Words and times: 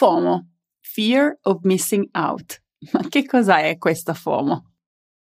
FOMO, 0.00 0.52
Fear 0.80 1.40
of 1.42 1.58
Missing 1.64 2.08
Out. 2.12 2.62
Ma 2.92 3.06
che 3.06 3.26
cosa 3.26 3.58
è 3.58 3.76
questa 3.76 4.14
FOMO? 4.14 4.70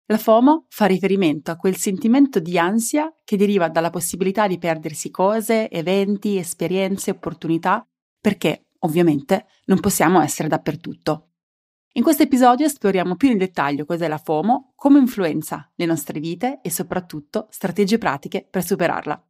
La 0.06 0.16
FOMO 0.16 0.66
fa 0.68 0.86
riferimento 0.86 1.50
a 1.50 1.56
quel 1.56 1.74
sentimento 1.74 2.38
di 2.38 2.56
ansia 2.56 3.12
che 3.24 3.36
deriva 3.36 3.68
dalla 3.68 3.90
possibilità 3.90 4.46
di 4.46 4.58
perdersi 4.58 5.10
cose, 5.10 5.68
eventi, 5.68 6.36
esperienze, 6.36 7.10
opportunità, 7.10 7.84
perché 8.20 8.66
ovviamente 8.80 9.46
non 9.64 9.80
possiamo 9.80 10.20
essere 10.20 10.46
dappertutto. 10.46 11.30
In 11.94 12.04
questo 12.04 12.22
episodio 12.22 12.66
esploriamo 12.66 13.16
più 13.16 13.28
in 13.28 13.38
dettaglio 13.38 13.84
cos'è 13.84 14.06
la 14.06 14.18
FOMO, 14.18 14.74
come 14.76 15.00
influenza 15.00 15.68
le 15.74 15.84
nostre 15.84 16.20
vite 16.20 16.60
e 16.62 16.70
soprattutto 16.70 17.48
strategie 17.50 17.98
pratiche 17.98 18.46
per 18.48 18.64
superarla. 18.64 19.29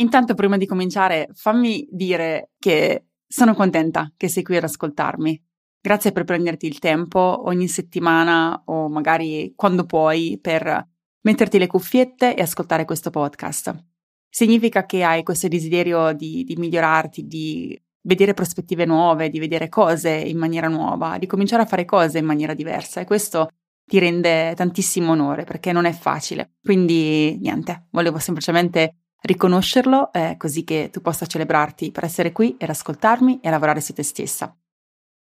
Intanto, 0.00 0.34
prima 0.34 0.56
di 0.56 0.66
cominciare, 0.66 1.28
fammi 1.34 1.86
dire 1.90 2.50
che 2.58 3.04
sono 3.26 3.54
contenta 3.54 4.12
che 4.16 4.28
sei 4.28 4.42
qui 4.42 4.56
ad 4.56 4.64
ascoltarmi. 4.64 5.40
Grazie 5.80 6.12
per 6.12 6.24
prenderti 6.24 6.66
il 6.66 6.78
tempo 6.78 7.42
ogni 7.44 7.68
settimana 7.68 8.62
o 8.66 8.88
magari 8.88 9.52
quando 9.54 9.84
puoi 9.84 10.38
per 10.40 10.88
metterti 11.22 11.58
le 11.58 11.66
cuffiette 11.66 12.34
e 12.34 12.42
ascoltare 12.42 12.84
questo 12.84 13.10
podcast. 13.10 13.74
Significa 14.28 14.86
che 14.86 15.02
hai 15.04 15.22
questo 15.22 15.48
desiderio 15.48 16.12
di, 16.12 16.44
di 16.44 16.56
migliorarti, 16.56 17.26
di 17.26 17.80
vedere 18.02 18.34
prospettive 18.34 18.86
nuove, 18.86 19.28
di 19.28 19.38
vedere 19.38 19.68
cose 19.68 20.10
in 20.10 20.38
maniera 20.38 20.68
nuova, 20.68 21.18
di 21.18 21.26
cominciare 21.26 21.62
a 21.62 21.66
fare 21.66 21.84
cose 21.84 22.18
in 22.18 22.24
maniera 22.24 22.54
diversa 22.54 23.00
e 23.00 23.04
questo 23.04 23.48
ti 23.84 23.98
rende 23.98 24.54
tantissimo 24.54 25.12
onore 25.12 25.44
perché 25.44 25.72
non 25.72 25.84
è 25.84 25.92
facile. 25.92 26.52
Quindi 26.62 27.38
niente, 27.38 27.88
volevo 27.90 28.18
semplicemente 28.18 28.94
riconoscerlo 29.22 30.12
eh, 30.12 30.36
così 30.38 30.64
che 30.64 30.88
tu 30.92 31.00
possa 31.00 31.26
celebrarti 31.26 31.90
per 31.90 32.04
essere 32.04 32.32
qui 32.32 32.56
ed 32.58 32.68
ascoltarmi 32.68 33.40
e 33.40 33.50
lavorare 33.50 33.80
su 33.80 33.92
te 33.92 34.02
stessa. 34.02 34.56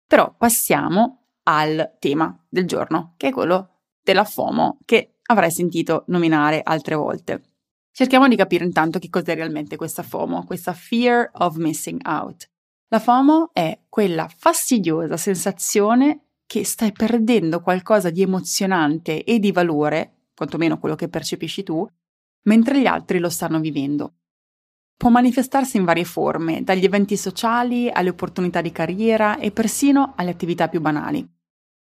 Però 0.07 0.35
passiamo 0.37 1.23
al 1.45 1.97
tema 1.99 2.37
del 2.49 2.67
giorno, 2.67 3.15
che 3.17 3.29
è 3.29 3.33
quello 3.33 3.81
della 4.03 4.25
FOMO, 4.25 4.79
che 4.85 5.17
avrai 5.27 5.51
sentito 5.51 6.05
nominare 6.09 6.61
altre 6.63 6.95
volte. 6.95 7.43
Cerchiamo 7.91 8.29
di 8.29 8.37
capire 8.37 8.65
intanto 8.65 8.99
che 8.99 9.11
cos'è 9.11 9.35
realmente 9.35 9.77
questa 9.77 10.03
FOMO, 10.03 10.45
questa 10.45 10.73
fear 10.73 11.31
of 11.35 11.57
missing 11.57 12.01
out. 12.07 12.49
La 12.89 12.99
FOMO 12.99 13.51
è 13.53 13.79
quella 13.89 14.29
fastidiosa 14.35 15.17
sensazione 15.17 16.27
che 16.47 16.65
stai 16.65 16.93
perdendo 16.93 17.61
qualcosa 17.61 18.11
di 18.11 18.23
emozionante 18.23 19.25
e 19.25 19.39
di 19.39 19.53
valore, 19.53 20.29
quantomeno 20.35 20.79
quello 20.79 20.95
che 20.95 21.09
percepisci 21.09 21.63
tu, 21.63 21.89
mentre 22.43 22.81
gli 22.81 22.87
altri 22.87 23.19
lo 23.19 23.29
stanno 23.29 23.61
vivendo. 23.61 24.15
Può 24.97 25.11
manifestarsi 25.11 25.79
in 25.79 25.85
varie 25.85 26.05
forme, 26.05 26.63
dagli 26.63 26.85
eventi 26.85 27.17
sociali 27.17 27.91
alle 27.91 28.11
opportunità 28.11 28.61
di 28.61 28.71
carriera 28.71 29.39
e 29.39 29.51
persino 29.51 30.13
alle 30.17 30.31
attività 30.31 30.69
più 30.69 30.81
banali. 30.81 31.29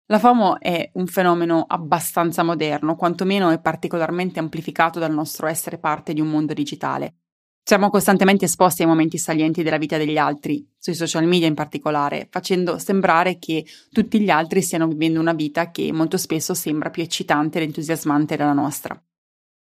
La 0.06 0.18
FOMO 0.18 0.60
è 0.60 0.90
un 0.94 1.06
fenomeno 1.06 1.64
abbastanza 1.66 2.42
moderno, 2.42 2.96
quantomeno 2.96 3.50
è 3.50 3.60
particolarmente 3.60 4.38
amplificato 4.38 4.98
dal 4.98 5.12
nostro 5.12 5.46
essere 5.46 5.78
parte 5.78 6.12
di 6.12 6.20
un 6.20 6.28
mondo 6.28 6.52
digitale. 6.52 7.20
Siamo 7.62 7.88
costantemente 7.88 8.44
esposti 8.44 8.82
ai 8.82 8.88
momenti 8.88 9.16
salienti 9.16 9.62
della 9.62 9.78
vita 9.78 9.96
degli 9.96 10.18
altri, 10.18 10.68
sui 10.76 10.92
social 10.92 11.24
media 11.24 11.46
in 11.46 11.54
particolare, 11.54 12.28
facendo 12.30 12.78
sembrare 12.78 13.38
che 13.38 13.64
tutti 13.90 14.20
gli 14.20 14.28
altri 14.28 14.60
stiano 14.60 14.86
vivendo 14.86 15.20
una 15.20 15.32
vita 15.32 15.70
che 15.70 15.90
molto 15.90 16.18
spesso 16.18 16.52
sembra 16.52 16.90
più 16.90 17.02
eccitante 17.02 17.58
ed 17.58 17.64
entusiasmante 17.64 18.36
della 18.36 18.52
nostra. 18.52 19.02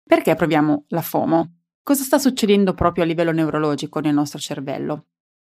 Perché 0.05 0.35
proviamo 0.35 0.85
la 0.89 1.01
FOMO? 1.01 1.61
Cosa 1.81 2.03
sta 2.03 2.19
succedendo 2.19 2.73
proprio 2.73 3.03
a 3.03 3.07
livello 3.07 3.31
neurologico 3.31 3.99
nel 3.99 4.13
nostro 4.13 4.39
cervello? 4.39 5.07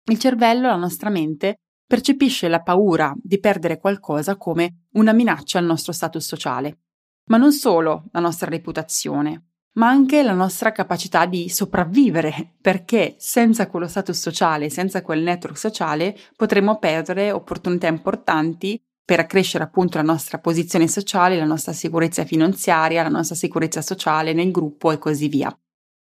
Il 0.04 0.18
cervello, 0.18 0.68
la 0.68 0.76
nostra 0.76 1.10
mente, 1.10 1.60
percepisce 1.86 2.48
la 2.48 2.62
paura 2.62 3.12
di 3.16 3.38
perdere 3.38 3.78
qualcosa 3.78 4.36
come 4.36 4.86
una 4.92 5.12
minaccia 5.12 5.58
al 5.58 5.64
nostro 5.64 5.92
status 5.92 6.24
sociale. 6.24 6.78
Ma 7.26 7.36
non 7.36 7.52
solo 7.52 8.06
la 8.12 8.20
nostra 8.20 8.48
reputazione, 8.48 9.46
ma 9.74 9.88
anche 9.88 10.22
la 10.22 10.32
nostra 10.32 10.72
capacità 10.72 11.26
di 11.26 11.48
sopravvivere, 11.48 12.54
perché 12.60 13.16
senza 13.18 13.68
quello 13.68 13.88
status 13.88 14.18
sociale, 14.18 14.70
senza 14.70 15.02
quel 15.02 15.22
network 15.22 15.58
sociale, 15.58 16.16
potremmo 16.34 16.78
perdere 16.78 17.30
opportunità 17.30 17.86
importanti 17.88 18.80
per 19.06 19.20
accrescere 19.20 19.62
appunto 19.62 19.98
la 19.98 20.02
nostra 20.02 20.40
posizione 20.40 20.88
sociale, 20.88 21.38
la 21.38 21.44
nostra 21.44 21.72
sicurezza 21.72 22.24
finanziaria, 22.24 23.04
la 23.04 23.08
nostra 23.08 23.36
sicurezza 23.36 23.80
sociale 23.80 24.32
nel 24.32 24.50
gruppo 24.50 24.90
e 24.90 24.98
così 24.98 25.28
via. 25.28 25.56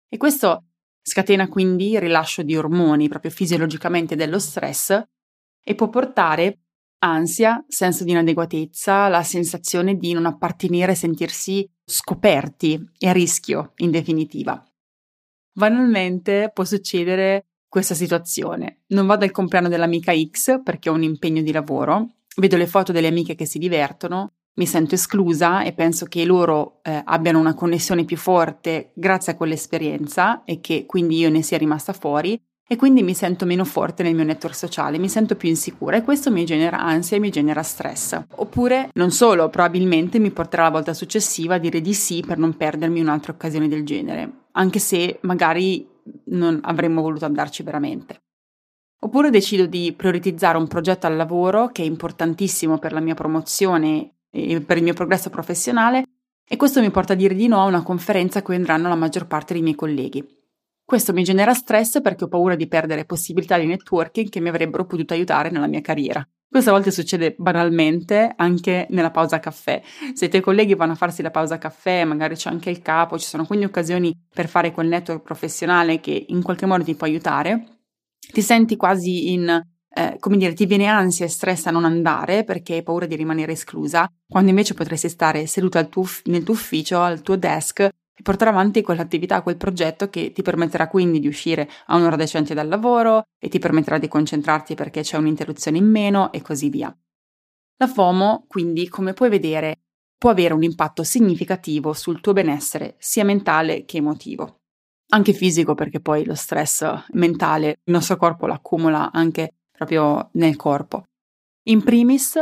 E 0.09 0.17
questo 0.17 0.67
scatena 1.03 1.49
quindi 1.49 1.91
il 1.91 2.01
rilascio 2.01 2.45
di 2.45 2.57
ormoni 2.57 3.09
proprio 3.09 3.33
fisiologicamente 3.33 4.15
dello 4.15 4.39
stress 4.39 5.03
e 5.65 5.75
può 5.75 5.89
portare 5.89 6.61
ansia, 6.99 7.65
senso 7.67 8.05
di 8.05 8.12
inadeguatezza, 8.12 9.09
la 9.09 9.25
sensazione 9.25 9.97
di 9.97 10.12
non 10.12 10.27
appartenere 10.27 10.95
sentirsi 10.95 11.69
scoperti 11.85 12.89
e 12.99 13.09
a 13.09 13.12
rischio 13.12 13.73
in 13.79 13.91
definitiva. 13.91 14.65
Banalmente 15.53 16.53
può 16.55 16.62
succedere 16.62 17.47
questa 17.67 17.95
situazione. 17.95 18.83
Non 18.89 19.07
vado 19.07 19.25
al 19.25 19.33
compleanno 19.33 19.69
dell'amica 19.69 20.12
X 20.15 20.62
perché 20.62 20.89
ho 20.89 20.93
un 20.93 21.03
impegno 21.03 21.43
di 21.43 21.51
lavoro 21.51 22.19
vedo 22.37 22.56
le 22.56 22.66
foto 22.66 22.93
delle 22.93 23.09
amiche 23.09 23.34
che 23.34 23.47
si 23.47 23.59
divertono, 23.59 24.32
mi 24.54 24.66
sento 24.66 24.94
esclusa 24.94 25.62
e 25.62 25.72
penso 25.72 26.04
che 26.06 26.25
loro 26.25 26.81
eh, 26.82 27.03
abbiano 27.04 27.38
una 27.38 27.54
connessione 27.54 28.04
più 28.04 28.16
forte 28.16 28.91
grazie 28.94 29.32
a 29.32 29.37
quell'esperienza 29.37 30.44
e 30.44 30.60
che 30.60 30.84
quindi 30.87 31.16
io 31.16 31.31
ne 31.31 31.43
sia 31.43 31.56
rimasta 31.56 31.94
fuori 31.94 32.38
e 32.72 32.76
quindi 32.76 33.03
mi 33.03 33.15
sento 33.15 33.44
meno 33.44 33.65
forte 33.65 34.03
nel 34.03 34.15
mio 34.15 34.25
network 34.25 34.56
sociale, 34.56 34.98
mi 34.98 35.09
sento 35.09 35.37
più 35.37 35.48
insicura 35.48 35.97
e 35.97 36.03
questo 36.03 36.31
mi 36.31 36.44
genera 36.47 36.81
ansia 36.81 37.16
e 37.16 37.20
mi 37.20 37.31
genera 37.31 37.62
stress. 37.62 38.19
Oppure, 38.37 38.88
non 38.94 39.10
solo, 39.10 39.49
probabilmente 39.50 40.19
mi 40.19 40.31
porterà 40.31 40.64
la 40.64 40.70
volta 40.70 40.94
successiva 40.94 41.56
a 41.56 41.59
dire 41.59 41.81
di 41.81 41.93
sì 41.93 42.22
per 42.26 42.38
non 42.38 42.56
perdermi 42.56 43.00
un'altra 43.00 43.32
occasione 43.32 43.69
del 43.69 43.84
genere, 43.84 44.47
anche 44.53 44.78
se 44.78 45.19
magari 45.22 45.87
non 46.26 46.60
avremmo 46.62 47.03
voluto 47.03 47.26
andarci 47.26 47.62
veramente. 47.62 48.22
Oppure 49.05 49.31
decido 49.31 49.67
di 49.67 49.93
prioritizzare 49.97 50.57
un 50.57 50.69
progetto 50.69 51.07
al 51.07 51.17
lavoro 51.17 51.73
che 51.73 51.83
è 51.83 51.87
importantissimo 51.87 52.79
per 52.79 52.93
la 52.93 53.01
mia 53.01 53.15
promozione 53.15 54.19
e 54.31 54.61
per 54.61 54.77
il 54.77 54.85
mio 54.85 54.95
progresso 54.95 55.29
professionale 55.29 56.05
e 56.49 56.57
questo 56.57 56.81
mi 56.81 56.91
porta 56.91 57.15
a 57.15 57.17
dire 57.17 57.35
di 57.35 57.49
no 57.49 57.61
a 57.61 57.67
una 57.67 57.83
conferenza 57.83 58.39
a 58.39 58.43
cui 58.43 58.55
andranno 58.55 58.89
la 58.89 58.95
maggior 58.95 59.27
parte 59.27 59.55
dei 59.55 59.62
miei 59.62 59.75
colleghi. 59.75 60.25
Questo 60.85 61.12
mi 61.12 61.25
genera 61.25 61.53
stress 61.53 62.01
perché 62.01 62.25
ho 62.25 62.29
paura 62.29 62.55
di 62.55 62.69
perdere 62.69 63.05
possibilità 63.05 63.59
di 63.59 63.67
networking 63.67 64.29
che 64.29 64.41
mi 64.41 64.51
avrebbero 64.51 64.87
potuto 64.87 65.15
aiutare 65.15 65.51
nella 65.51 65.67
mia 65.67 65.81
carriera. 65.81 66.25
Questa 66.49 66.71
volta 66.71 66.91
succede 66.93 67.35
banalmente 67.37 68.33
anche 68.37 68.87
nella 68.91 69.11
pausa 69.11 69.41
caffè. 69.41 69.83
Se 70.12 70.27
i 70.27 70.29
tuoi 70.29 70.43
colleghi 70.43 70.75
vanno 70.75 70.93
a 70.93 70.97
farsi 70.97 71.23
la 71.23 71.31
pausa 71.31 71.59
caffè, 71.59 72.05
magari 72.05 72.37
c'è 72.37 72.51
anche 72.51 72.71
il 72.71 72.83
capo, 72.83 73.19
ci 73.19 73.27
sono 73.27 73.47
quindi 73.47 73.65
occasioni 73.65 74.15
per 74.33 74.47
fare 74.47 74.71
quel 74.71 74.87
network 74.87 75.23
professionale 75.23 75.99
che 75.99 76.27
in 76.29 76.43
qualche 76.43 76.67
modo 76.67 76.85
ti 76.85 76.95
può 76.95 77.07
aiutare 77.07 77.81
ti 78.31 78.43
senti 78.43 78.77
quasi 78.77 79.33
in, 79.33 79.49
eh, 79.95 80.17
come 80.19 80.37
dire, 80.37 80.55
ti 80.55 80.67
viene 80.67 80.87
ansia 80.87 81.27
e 81.27 81.29
stress 81.29 81.67
a 81.67 81.71
non 81.71 81.85
andare 81.85 82.45
perché 82.45 82.75
hai 82.75 82.83
paura 82.83 83.07
di 83.07 83.17
rimanere 83.17 83.53
esclusa, 83.53 84.11
quando 84.29 84.51
invece 84.51 84.75
potresti 84.75 85.09
stare 85.09 85.47
seduta 85.47 85.85
tuo, 85.85 86.05
nel 86.25 86.45
tuo 86.45 86.55
ufficio, 86.55 87.01
al 87.01 87.23
tuo 87.23 87.37
desk 87.37 87.81
e 87.81 88.23
portare 88.23 88.51
avanti 88.51 88.83
quell'attività, 88.83 89.43
quel 89.43 89.57
progetto 89.57 90.09
che 90.09 90.33
ti 90.33 90.43
permetterà 90.43 90.89
quindi 90.89 91.19
di 91.19 91.27
uscire 91.27 91.69
a 91.87 91.97
un'ora 91.97 92.17
decente 92.17 92.55
dal 92.55 92.69
lavoro 92.69 93.25
e 93.39 93.49
ti 93.49 93.59
permetterà 93.59 93.99
di 93.99 94.09
concentrarti 94.09 94.75
perché 94.75 95.03
c'è 95.03 95.17
un'interruzione 95.17 95.79
in 95.79 95.91
meno 95.91 96.33
e 96.33 96.43
così 96.43 96.69
via. 96.69 96.95
La 97.79 97.89
FOMO, 97.89 98.45
quindi, 98.47 98.89
come 98.89 99.13
puoi 99.13 99.29
vedere, 99.29 99.81
può 100.17 100.31
avere 100.31 100.55
un 100.55 100.63
impatto 100.63 101.03
significativo 101.03 101.93
sul 101.95 102.21
tuo 102.21 102.33
benessere 102.33 102.95
sia 102.99 103.25
mentale 103.25 103.85
che 103.85 103.97
emotivo 103.97 104.62
anche 105.12 105.32
fisico 105.32 105.75
perché 105.75 106.00
poi 106.00 106.25
lo 106.25 106.35
stress 106.35 106.85
mentale 107.12 107.81
il 107.85 107.93
nostro 107.93 108.17
corpo 108.17 108.47
lo 108.47 108.55
accumula 108.55 109.11
anche 109.12 109.55
proprio 109.70 110.31
nel 110.32 110.56
corpo. 110.56 111.05
In 111.69 111.82
primis 111.82 112.38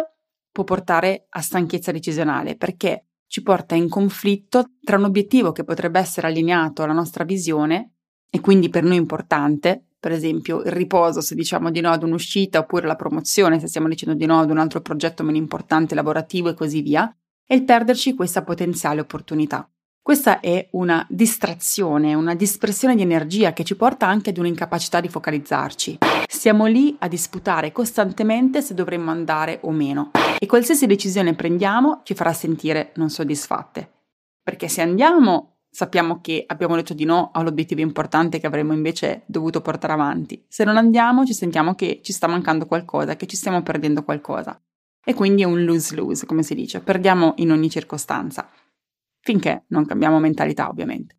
può 0.51 0.65
portare 0.65 1.27
a 1.29 1.41
stanchezza 1.41 1.93
decisionale 1.93 2.57
perché 2.57 3.07
ci 3.27 3.43
porta 3.43 3.75
in 3.75 3.89
conflitto 3.89 4.65
tra 4.83 4.97
un 4.97 5.05
obiettivo 5.05 5.53
che 5.53 5.65
potrebbe 5.65 6.01
essere 6.01 6.27
allineato 6.27 6.83
alla 6.83 6.93
nostra 6.93 7.25
visione 7.25 7.95
e 8.29 8.41
quindi 8.41 8.69
per 8.69 8.83
noi 8.85 8.97
importante, 8.97 9.85
per 9.99 10.13
esempio 10.13 10.63
il 10.63 10.73
riposo 10.73 11.21
se 11.21 11.35
diciamo 11.35 11.71
di 11.71 11.81
no 11.81 11.91
ad 11.91 12.03
un'uscita 12.03 12.61
oppure 12.61 12.87
la 12.87 12.97
promozione 12.97 13.61
se 13.61 13.69
stiamo 13.69 13.89
dicendo 13.89 14.15
di 14.15 14.27
no 14.27 14.41
ad 14.41 14.51
un 14.51 14.59
altro 14.59 14.81
progetto 14.81 15.23
meno 15.23 15.37
importante 15.37 15.95
lavorativo 15.95 16.49
e 16.49 16.55
così 16.55 16.83
via, 16.83 17.13
e 17.47 17.57
il 17.57 17.65
perderci 17.65 18.15
questa 18.15 18.43
potenziale 18.43 19.01
opportunità. 19.01 19.69
Questa 20.11 20.41
è 20.41 20.67
una 20.73 21.07
distrazione, 21.09 22.15
una 22.15 22.35
dispersione 22.35 22.97
di 22.97 23.03
energia 23.03 23.53
che 23.53 23.63
ci 23.63 23.77
porta 23.77 24.09
anche 24.09 24.31
ad 24.31 24.39
un'incapacità 24.39 25.01
di 25.01 25.09
focalizzarci. 25.09 25.99
Siamo 26.27 26.67
lì 26.67 26.97
a 26.99 27.07
disputare 27.07 27.71
costantemente 27.71 28.61
se 28.61 28.75
dovremmo 28.75 29.13
andare 29.13 29.61
o 29.63 29.71
meno 29.71 30.11
e 30.37 30.47
qualsiasi 30.47 30.87
decisione 30.87 31.35
prendiamo 31.35 32.01
ci 32.03 32.15
farà 32.15 32.33
sentire 32.33 32.91
non 32.97 33.09
soddisfatte. 33.09 33.89
Perché 34.43 34.67
se 34.67 34.81
andiamo 34.81 35.59
sappiamo 35.71 36.21
che 36.21 36.43
abbiamo 36.45 36.75
detto 36.75 36.93
di 36.93 37.05
no 37.05 37.31
all'obiettivo 37.33 37.81
importante 37.81 38.41
che 38.41 38.49
avremmo 38.49 38.73
invece 38.73 39.23
dovuto 39.27 39.61
portare 39.61 39.93
avanti. 39.93 40.45
Se 40.49 40.65
non 40.65 40.77
andiamo 40.77 41.25
ci 41.25 41.35
sentiamo 41.35 41.77
che 41.77 42.01
ci 42.03 42.13
sta 42.13 42.27
mancando 42.27 42.67
qualcosa, 42.67 43.15
che 43.15 43.27
ci 43.27 43.37
stiamo 43.37 43.63
perdendo 43.63 44.03
qualcosa. 44.03 44.61
E 45.05 45.15
quindi 45.15 45.43
è 45.43 45.47
un 45.47 45.65
lose-lose, 45.65 46.27
come 46.27 46.43
si 46.43 46.57
dice, 46.57 46.81
perdiamo 46.81 47.35
in 47.37 47.53
ogni 47.53 47.71
circostanza 47.71 48.51
finché 49.21 49.65
non 49.69 49.87
cambiamo 49.87 50.19
mentalità 50.19 50.69
ovviamente. 50.69 51.17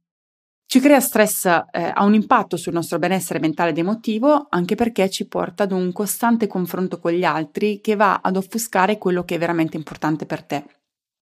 Ci 0.72 0.80
crea 0.80 1.02
stress, 1.02 1.46
eh, 1.46 1.92
ha 1.94 2.06
un 2.06 2.14
impatto 2.14 2.56
sul 2.56 2.72
nostro 2.72 2.98
benessere 2.98 3.40
mentale 3.40 3.72
ed 3.72 3.78
emotivo 3.78 4.48
anche 4.50 4.76
perché 4.76 5.10
ci 5.10 5.28
porta 5.28 5.64
ad 5.64 5.74
un 5.74 5.92
costante 5.92 6.48
confronto 6.48 6.98
con 6.98 7.12
gli 7.12 7.26
altri 7.26 7.82
che 7.82 7.98
va 7.98 8.22
ad 8.24 8.38
offuscare 8.38 8.98
quello 8.98 9.26
che 9.26 9.36
è 9.36 9.38
veramente 9.38 9.76
importante 9.76 10.26
per 10.26 10.44
te. 10.44 10.64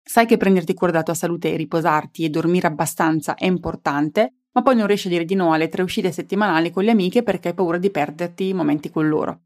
Sai 0.01 0.27
che 0.27 0.37
prenderti 0.37 0.75
cura 0.75 0.93
della 0.93 1.03
tua 1.03 1.15
salute 1.15 1.57
riposarti 1.57 2.25
e 2.25 2.31
dormire 2.31 2.69
abbastanza 2.69 3.35
è 3.35 3.47
importante, 3.47 4.35
ma 4.53 4.63
poi 4.63 4.77
non 4.77 4.87
riesci 4.87 5.09
a 5.09 5.11
dire 5.11 5.25
di 5.25 5.35
no 5.35 5.53
alle 5.53 5.69
tre 5.69 5.83
uscite 5.83 6.13
settimanali 6.13 6.71
con 6.71 6.85
le 6.85 6.93
amiche 6.93 7.25
perché 7.25 7.49
hai 7.49 7.55
paura 7.55 7.79
di 7.79 7.91
perderti 7.91 8.47
i 8.47 8.55
momenti 8.55 8.91
con 8.91 9.09
loro. 9.09 9.41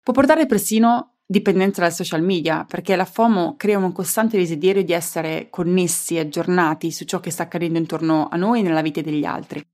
Può 0.00 0.12
portare 0.12 0.46
persino 0.46 1.13
dipendenza 1.26 1.80
dal 1.80 1.92
social 1.92 2.22
media, 2.22 2.64
perché 2.68 2.96
la 2.96 3.04
FOMO 3.04 3.56
crea 3.56 3.78
un 3.78 3.92
costante 3.92 4.36
desiderio 4.36 4.84
di 4.84 4.92
essere 4.92 5.48
connessi 5.50 6.16
e 6.16 6.20
aggiornati 6.20 6.90
su 6.90 7.04
ciò 7.04 7.20
che 7.20 7.30
sta 7.30 7.44
accadendo 7.44 7.78
intorno 7.78 8.28
a 8.30 8.36
noi 8.36 8.60
e 8.60 8.62
nella 8.62 8.82
vita 8.82 9.00
degli 9.00 9.24
altri. 9.24 9.66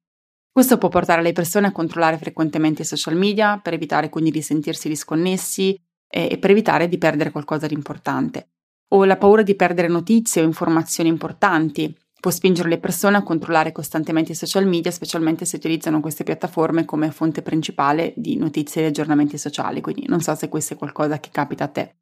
Questo 0.53 0.79
può 0.79 0.89
portare 0.89 1.23
le 1.23 1.33
persone 1.33 1.69
a 1.69 1.73
controllare 1.73 2.19
frequentemente 2.19 2.83
i 2.83 2.85
social 2.85 3.17
media 3.17 3.59
per 3.59 3.75
evitare 3.75 4.09
quindi 4.09 4.31
di 4.31 4.43
sentirsi 4.43 4.89
disconnessi 4.89 5.81
e 6.13 6.39
per 6.39 6.51
evitare 6.51 6.89
di 6.89 6.99
perdere 6.99 7.31
qualcosa 7.31 7.67
di 7.67 7.75
importante. 7.75 8.51
O 8.89 9.05
la 9.05 9.17
paura 9.17 9.43
di 9.43 9.55
perdere 9.55 9.87
notizie 9.87 10.43
o 10.43 10.45
informazioni 10.45 11.09
importanti, 11.09 11.97
può 12.21 12.31
spingere 12.31 12.69
le 12.69 12.79
persone 12.79 13.17
a 13.17 13.23
controllare 13.23 13.73
costantemente 13.73 14.33
i 14.33 14.37
social 14.37 14.67
media, 14.67 14.91
specialmente 14.91 15.45
se 15.47 15.57
utilizzano 15.57 16.01
queste 16.01 16.23
piattaforme 16.23 16.85
come 16.85 17.11
fonte 17.11 17.43
principale 17.43 18.13
di 18.15 18.37
notizie 18.37 18.83
e 18.83 18.87
aggiornamenti 18.87 19.39
sociali, 19.39 19.81
quindi 19.81 20.05
non 20.07 20.21
so 20.21 20.35
se 20.35 20.49
questo 20.49 20.75
è 20.75 20.77
qualcosa 20.77 21.19
che 21.19 21.31
capita 21.33 21.65
a 21.65 21.69
te. 21.69 21.95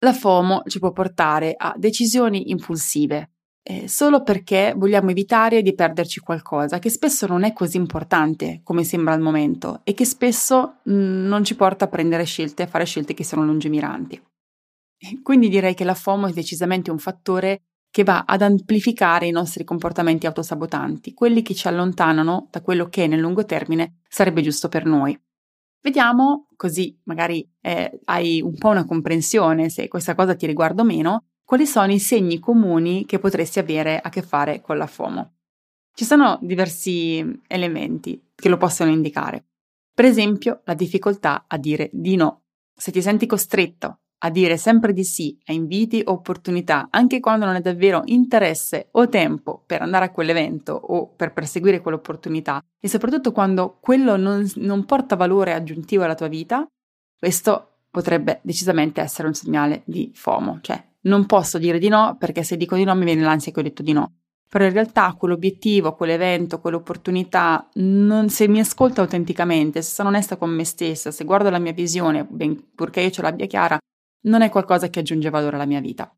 La 0.00 0.12
FOMO 0.12 0.62
ci 0.66 0.78
può 0.78 0.92
portare 0.92 1.54
a 1.56 1.74
decisioni 1.76 2.50
impulsive, 2.50 3.30
eh, 3.62 3.88
solo 3.88 4.22
perché 4.22 4.72
vogliamo 4.74 5.10
evitare 5.10 5.60
di 5.60 5.74
perderci 5.74 6.20
qualcosa 6.20 6.78
che 6.78 6.88
spesso 6.88 7.26
non 7.26 7.44
è 7.44 7.52
così 7.52 7.76
importante 7.76 8.60
come 8.62 8.84
sembra 8.84 9.12
al 9.12 9.20
momento 9.20 9.80
e 9.84 9.92
che 9.92 10.06
spesso 10.06 10.78
mh, 10.84 10.92
mm, 10.92 11.26
non 11.26 11.44
ci 11.44 11.54
porta 11.54 11.84
a 11.84 11.88
prendere 11.88 12.24
scelte, 12.24 12.62
a 12.62 12.66
fare 12.66 12.86
scelte 12.86 13.12
che 13.12 13.24
sono 13.24 13.44
lungimiranti. 13.44 14.22
Quindi 15.22 15.48
direi 15.48 15.74
che 15.74 15.84
la 15.84 15.94
FOMO 15.94 16.28
è 16.28 16.32
decisamente 16.32 16.90
un 16.90 16.98
fattore 16.98 17.67
che 17.90 18.04
va 18.04 18.24
ad 18.26 18.42
amplificare 18.42 19.26
i 19.26 19.30
nostri 19.30 19.64
comportamenti 19.64 20.26
autosabotanti, 20.26 21.14
quelli 21.14 21.42
che 21.42 21.54
ci 21.54 21.68
allontanano 21.68 22.48
da 22.50 22.60
quello 22.60 22.88
che 22.88 23.06
nel 23.06 23.20
lungo 23.20 23.44
termine 23.44 24.00
sarebbe 24.08 24.42
giusto 24.42 24.68
per 24.68 24.84
noi. 24.84 25.18
Vediamo, 25.80 26.48
così 26.56 26.98
magari 27.04 27.48
eh, 27.60 28.00
hai 28.04 28.42
un 28.42 28.56
po' 28.56 28.68
una 28.68 28.84
comprensione 28.84 29.68
se 29.70 29.88
questa 29.88 30.14
cosa 30.14 30.34
ti 30.34 30.46
riguarda 30.46 30.82
o 30.82 30.84
meno, 30.84 31.28
quali 31.44 31.66
sono 31.66 31.92
i 31.92 31.98
segni 31.98 32.38
comuni 32.38 33.06
che 33.06 33.18
potresti 33.18 33.58
avere 33.58 33.98
a 33.98 34.08
che 34.10 34.22
fare 34.22 34.60
con 34.60 34.76
la 34.76 34.86
FOMO. 34.86 35.32
Ci 35.94 36.04
sono 36.04 36.38
diversi 36.42 37.24
elementi 37.46 38.22
che 38.34 38.48
lo 38.48 38.56
possono 38.56 38.90
indicare. 38.90 39.46
Per 39.94 40.04
esempio, 40.04 40.60
la 40.64 40.74
difficoltà 40.74 41.46
a 41.48 41.56
dire 41.56 41.88
di 41.92 42.16
no. 42.16 42.42
Se 42.74 42.92
ti 42.92 43.02
senti 43.02 43.26
costretto 43.26 44.00
a 44.18 44.30
dire 44.30 44.56
sempre 44.56 44.92
di 44.92 45.04
sì 45.04 45.38
a 45.46 45.52
inviti 45.52 46.02
o 46.04 46.12
opportunità, 46.12 46.88
anche 46.90 47.20
quando 47.20 47.44
non 47.44 47.54
hai 47.54 47.62
davvero 47.62 48.02
interesse 48.06 48.88
o 48.92 49.08
tempo 49.08 49.62
per 49.64 49.82
andare 49.82 50.06
a 50.06 50.10
quell'evento 50.10 50.72
o 50.72 51.06
per 51.08 51.32
perseguire 51.32 51.80
quell'opportunità, 51.80 52.60
e 52.80 52.88
soprattutto 52.88 53.32
quando 53.32 53.78
quello 53.80 54.16
non, 54.16 54.50
non 54.56 54.84
porta 54.84 55.16
valore 55.16 55.54
aggiuntivo 55.54 56.04
alla 56.04 56.14
tua 56.14 56.28
vita, 56.28 56.66
questo 57.18 57.72
potrebbe 57.90 58.40
decisamente 58.42 59.00
essere 59.00 59.28
un 59.28 59.34
segnale 59.34 59.82
di 59.84 60.10
FOMO, 60.14 60.58
cioè 60.62 60.82
non 61.02 61.26
posso 61.26 61.58
dire 61.58 61.78
di 61.78 61.88
no 61.88 62.16
perché 62.18 62.42
se 62.42 62.56
dico 62.56 62.76
di 62.76 62.84
no 62.84 62.94
mi 62.94 63.04
viene 63.04 63.22
l'ansia 63.22 63.52
che 63.52 63.60
ho 63.60 63.62
detto 63.62 63.82
di 63.82 63.92
no. 63.92 64.12
Però 64.48 64.64
in 64.64 64.72
realtà 64.72 65.14
quell'obiettivo, 65.18 65.94
quell'evento, 65.94 66.58
quell'opportunità, 66.58 67.68
non, 67.74 68.30
se 68.30 68.48
mi 68.48 68.60
ascolto 68.60 69.02
autenticamente, 69.02 69.82
se 69.82 69.92
sono 69.92 70.08
onesta 70.08 70.36
con 70.36 70.48
me 70.48 70.64
stessa, 70.64 71.10
se 71.10 71.24
guardo 71.24 71.50
la 71.50 71.58
mia 71.58 71.72
visione, 71.72 72.24
ben, 72.24 72.70
purché 72.74 73.02
io 73.02 73.10
ce 73.10 73.20
l'abbia 73.20 73.44
chiara, 73.44 73.78
non 74.22 74.42
è 74.42 74.50
qualcosa 74.50 74.88
che 74.88 75.00
aggiunge 75.00 75.30
valore 75.30 75.56
alla 75.56 75.66
mia 75.66 75.80
vita. 75.80 76.12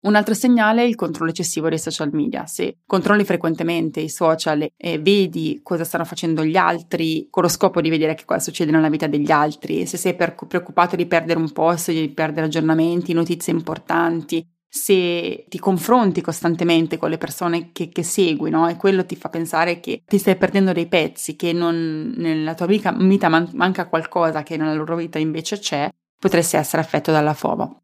Un 0.00 0.14
altro 0.14 0.32
segnale 0.32 0.82
è 0.82 0.86
il 0.86 0.94
controllo 0.94 1.30
eccessivo 1.30 1.68
dei 1.68 1.78
social 1.78 2.10
media. 2.12 2.46
Se 2.46 2.78
controlli 2.86 3.24
frequentemente 3.24 3.98
i 3.98 4.08
social 4.08 4.64
e 4.76 4.98
vedi 5.00 5.58
cosa 5.62 5.82
stanno 5.82 6.04
facendo 6.04 6.44
gli 6.44 6.56
altri 6.56 7.26
con 7.30 7.42
lo 7.42 7.48
scopo 7.48 7.80
di 7.80 7.90
vedere 7.90 8.14
che 8.14 8.24
cosa 8.24 8.38
succede 8.38 8.70
nella 8.70 8.90
vita 8.90 9.08
degli 9.08 9.32
altri, 9.32 9.86
se 9.86 9.96
sei 9.96 10.14
preoccupato 10.14 10.94
di 10.94 11.06
perdere 11.06 11.40
un 11.40 11.50
posto, 11.50 11.90
di 11.90 12.08
perdere 12.10 12.46
aggiornamenti, 12.46 13.12
notizie 13.12 13.52
importanti, 13.52 14.46
se 14.70 15.46
ti 15.48 15.58
confronti 15.58 16.20
costantemente 16.20 16.98
con 16.98 17.10
le 17.10 17.18
persone 17.18 17.72
che, 17.72 17.88
che 17.88 18.02
segui, 18.02 18.50
no? 18.50 18.68
e 18.68 18.76
quello 18.76 19.04
ti 19.04 19.16
fa 19.16 19.30
pensare 19.30 19.80
che 19.80 20.02
ti 20.04 20.18
stai 20.18 20.36
perdendo 20.36 20.72
dei 20.72 20.86
pezzi, 20.86 21.34
che 21.36 21.52
non, 21.52 22.12
nella 22.16 22.54
tua 22.54 22.66
vita 22.66 22.92
manca 22.92 23.88
qualcosa 23.88 24.42
che 24.42 24.56
nella 24.56 24.74
loro 24.74 24.96
vita 24.96 25.18
invece 25.18 25.58
c'è, 25.58 25.90
potresti 26.18 26.56
essere 26.56 26.82
affetto 26.82 27.12
dalla 27.12 27.34
FOMO. 27.34 27.82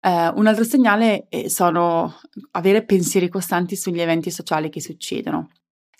Eh, 0.00 0.28
un 0.28 0.46
altro 0.46 0.64
segnale 0.64 1.28
sono 1.46 2.14
avere 2.52 2.84
pensieri 2.84 3.28
costanti 3.28 3.76
sugli 3.76 4.00
eventi 4.00 4.30
sociali 4.30 4.68
che 4.70 4.80
succedono. 4.80 5.50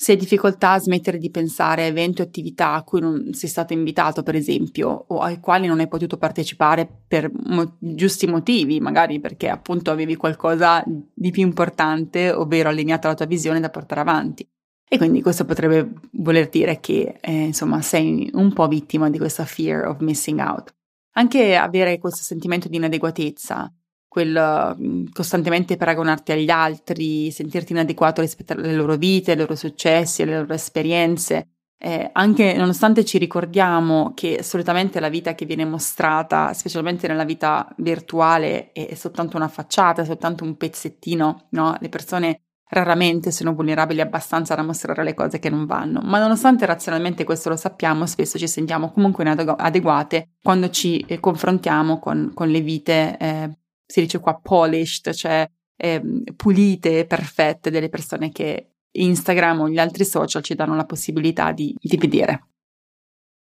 Se 0.00 0.12
hai 0.12 0.18
difficoltà 0.18 0.74
a 0.74 0.78
smettere 0.78 1.18
di 1.18 1.28
pensare 1.28 1.82
a 1.82 1.86
eventi 1.86 2.20
o 2.20 2.24
attività 2.24 2.74
a 2.74 2.84
cui 2.84 3.00
non 3.00 3.32
sei 3.32 3.48
stato 3.48 3.72
invitato, 3.72 4.22
per 4.22 4.36
esempio, 4.36 5.06
o 5.08 5.18
ai 5.18 5.40
quali 5.40 5.66
non 5.66 5.80
hai 5.80 5.88
potuto 5.88 6.16
partecipare 6.16 6.88
per 7.08 7.28
mo- 7.32 7.76
giusti 7.80 8.28
motivi, 8.28 8.78
magari 8.78 9.18
perché 9.18 9.48
appunto 9.48 9.90
avevi 9.90 10.14
qualcosa 10.14 10.84
di 10.86 11.32
più 11.32 11.42
importante, 11.42 12.30
ovvero 12.30 12.68
allineato 12.68 13.08
alla 13.08 13.16
tua 13.16 13.26
visione 13.26 13.58
da 13.58 13.70
portare 13.70 14.00
avanti. 14.00 14.48
E 14.88 14.98
quindi 14.98 15.20
questo 15.20 15.44
potrebbe 15.44 15.92
voler 16.12 16.48
dire 16.48 16.78
che, 16.78 17.18
eh, 17.20 17.46
insomma, 17.46 17.82
sei 17.82 18.30
un 18.34 18.52
po' 18.52 18.68
vittima 18.68 19.10
di 19.10 19.18
questa 19.18 19.44
fear 19.44 19.88
of 19.88 19.98
missing 19.98 20.38
out. 20.38 20.76
Anche 21.18 21.56
avere 21.56 21.98
questo 21.98 22.22
sentimento 22.22 22.68
di 22.68 22.76
inadeguatezza, 22.76 23.72
quel 24.06 24.76
mm, 24.80 25.06
costantemente 25.12 25.76
paragonarti 25.76 26.30
agli 26.30 26.48
altri, 26.48 27.32
sentirti 27.32 27.72
inadeguato 27.72 28.20
rispetto 28.20 28.52
alle 28.52 28.72
loro 28.72 28.94
vite, 28.94 29.32
ai 29.32 29.36
loro 29.36 29.56
successi, 29.56 30.22
alle 30.22 30.38
loro 30.38 30.54
esperienze, 30.54 31.48
eh, 31.76 32.08
anche 32.12 32.54
nonostante 32.54 33.04
ci 33.04 33.18
ricordiamo 33.18 34.12
che 34.14 34.44
solitamente 34.44 35.00
la 35.00 35.08
vita 35.08 35.34
che 35.34 35.44
viene 35.44 35.64
mostrata, 35.64 36.52
specialmente 36.52 37.08
nella 37.08 37.24
vita 37.24 37.68
virtuale, 37.78 38.70
è, 38.70 38.86
è 38.88 38.94
soltanto 38.94 39.36
una 39.36 39.48
facciata, 39.48 40.02
è 40.02 40.04
soltanto 40.04 40.44
un 40.44 40.56
pezzettino, 40.56 41.48
no? 41.50 41.76
Le 41.80 41.88
persone 41.88 42.42
Raramente 42.70 43.30
sono 43.30 43.54
vulnerabili 43.54 44.02
abbastanza 44.02 44.54
da 44.54 44.62
mostrare 44.62 45.02
le 45.02 45.14
cose 45.14 45.38
che 45.38 45.48
non 45.48 45.64
vanno, 45.64 46.00
ma 46.02 46.18
nonostante 46.18 46.66
razionalmente 46.66 47.24
questo 47.24 47.48
lo 47.48 47.56
sappiamo, 47.56 48.04
spesso 48.04 48.38
ci 48.38 48.46
sentiamo 48.46 48.90
comunque 48.90 49.24
inadeguate 49.24 50.32
quando 50.42 50.68
ci 50.68 51.00
eh, 51.00 51.18
confrontiamo 51.18 51.98
con, 51.98 52.32
con, 52.34 52.48
le 52.50 52.60
vite, 52.60 53.16
eh, 53.18 53.58
si 53.86 54.00
dice 54.00 54.20
qua 54.20 54.38
polished, 54.38 55.14
cioè 55.14 55.48
eh, 55.76 56.02
pulite, 56.36 57.06
perfette 57.06 57.70
delle 57.70 57.88
persone 57.88 58.30
che 58.30 58.72
Instagram 58.90 59.60
o 59.60 59.68
gli 59.68 59.78
altri 59.78 60.04
social 60.04 60.42
ci 60.42 60.54
danno 60.54 60.76
la 60.76 60.84
possibilità 60.84 61.52
di, 61.52 61.74
di 61.80 61.96
vedere. 61.96 62.48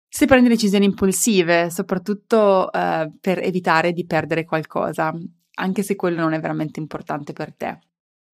Se 0.08 0.26
prendi 0.26 0.48
decisioni 0.48 0.86
impulsive, 0.86 1.70
soprattutto 1.70 2.72
eh, 2.72 3.10
per 3.20 3.38
evitare 3.42 3.92
di 3.92 4.06
perdere 4.06 4.44
qualcosa, 4.44 5.14
anche 5.56 5.82
se 5.82 5.94
quello 5.94 6.20
non 6.20 6.32
è 6.32 6.40
veramente 6.40 6.80
importante 6.80 7.32
per 7.32 7.54
te. 7.54 7.78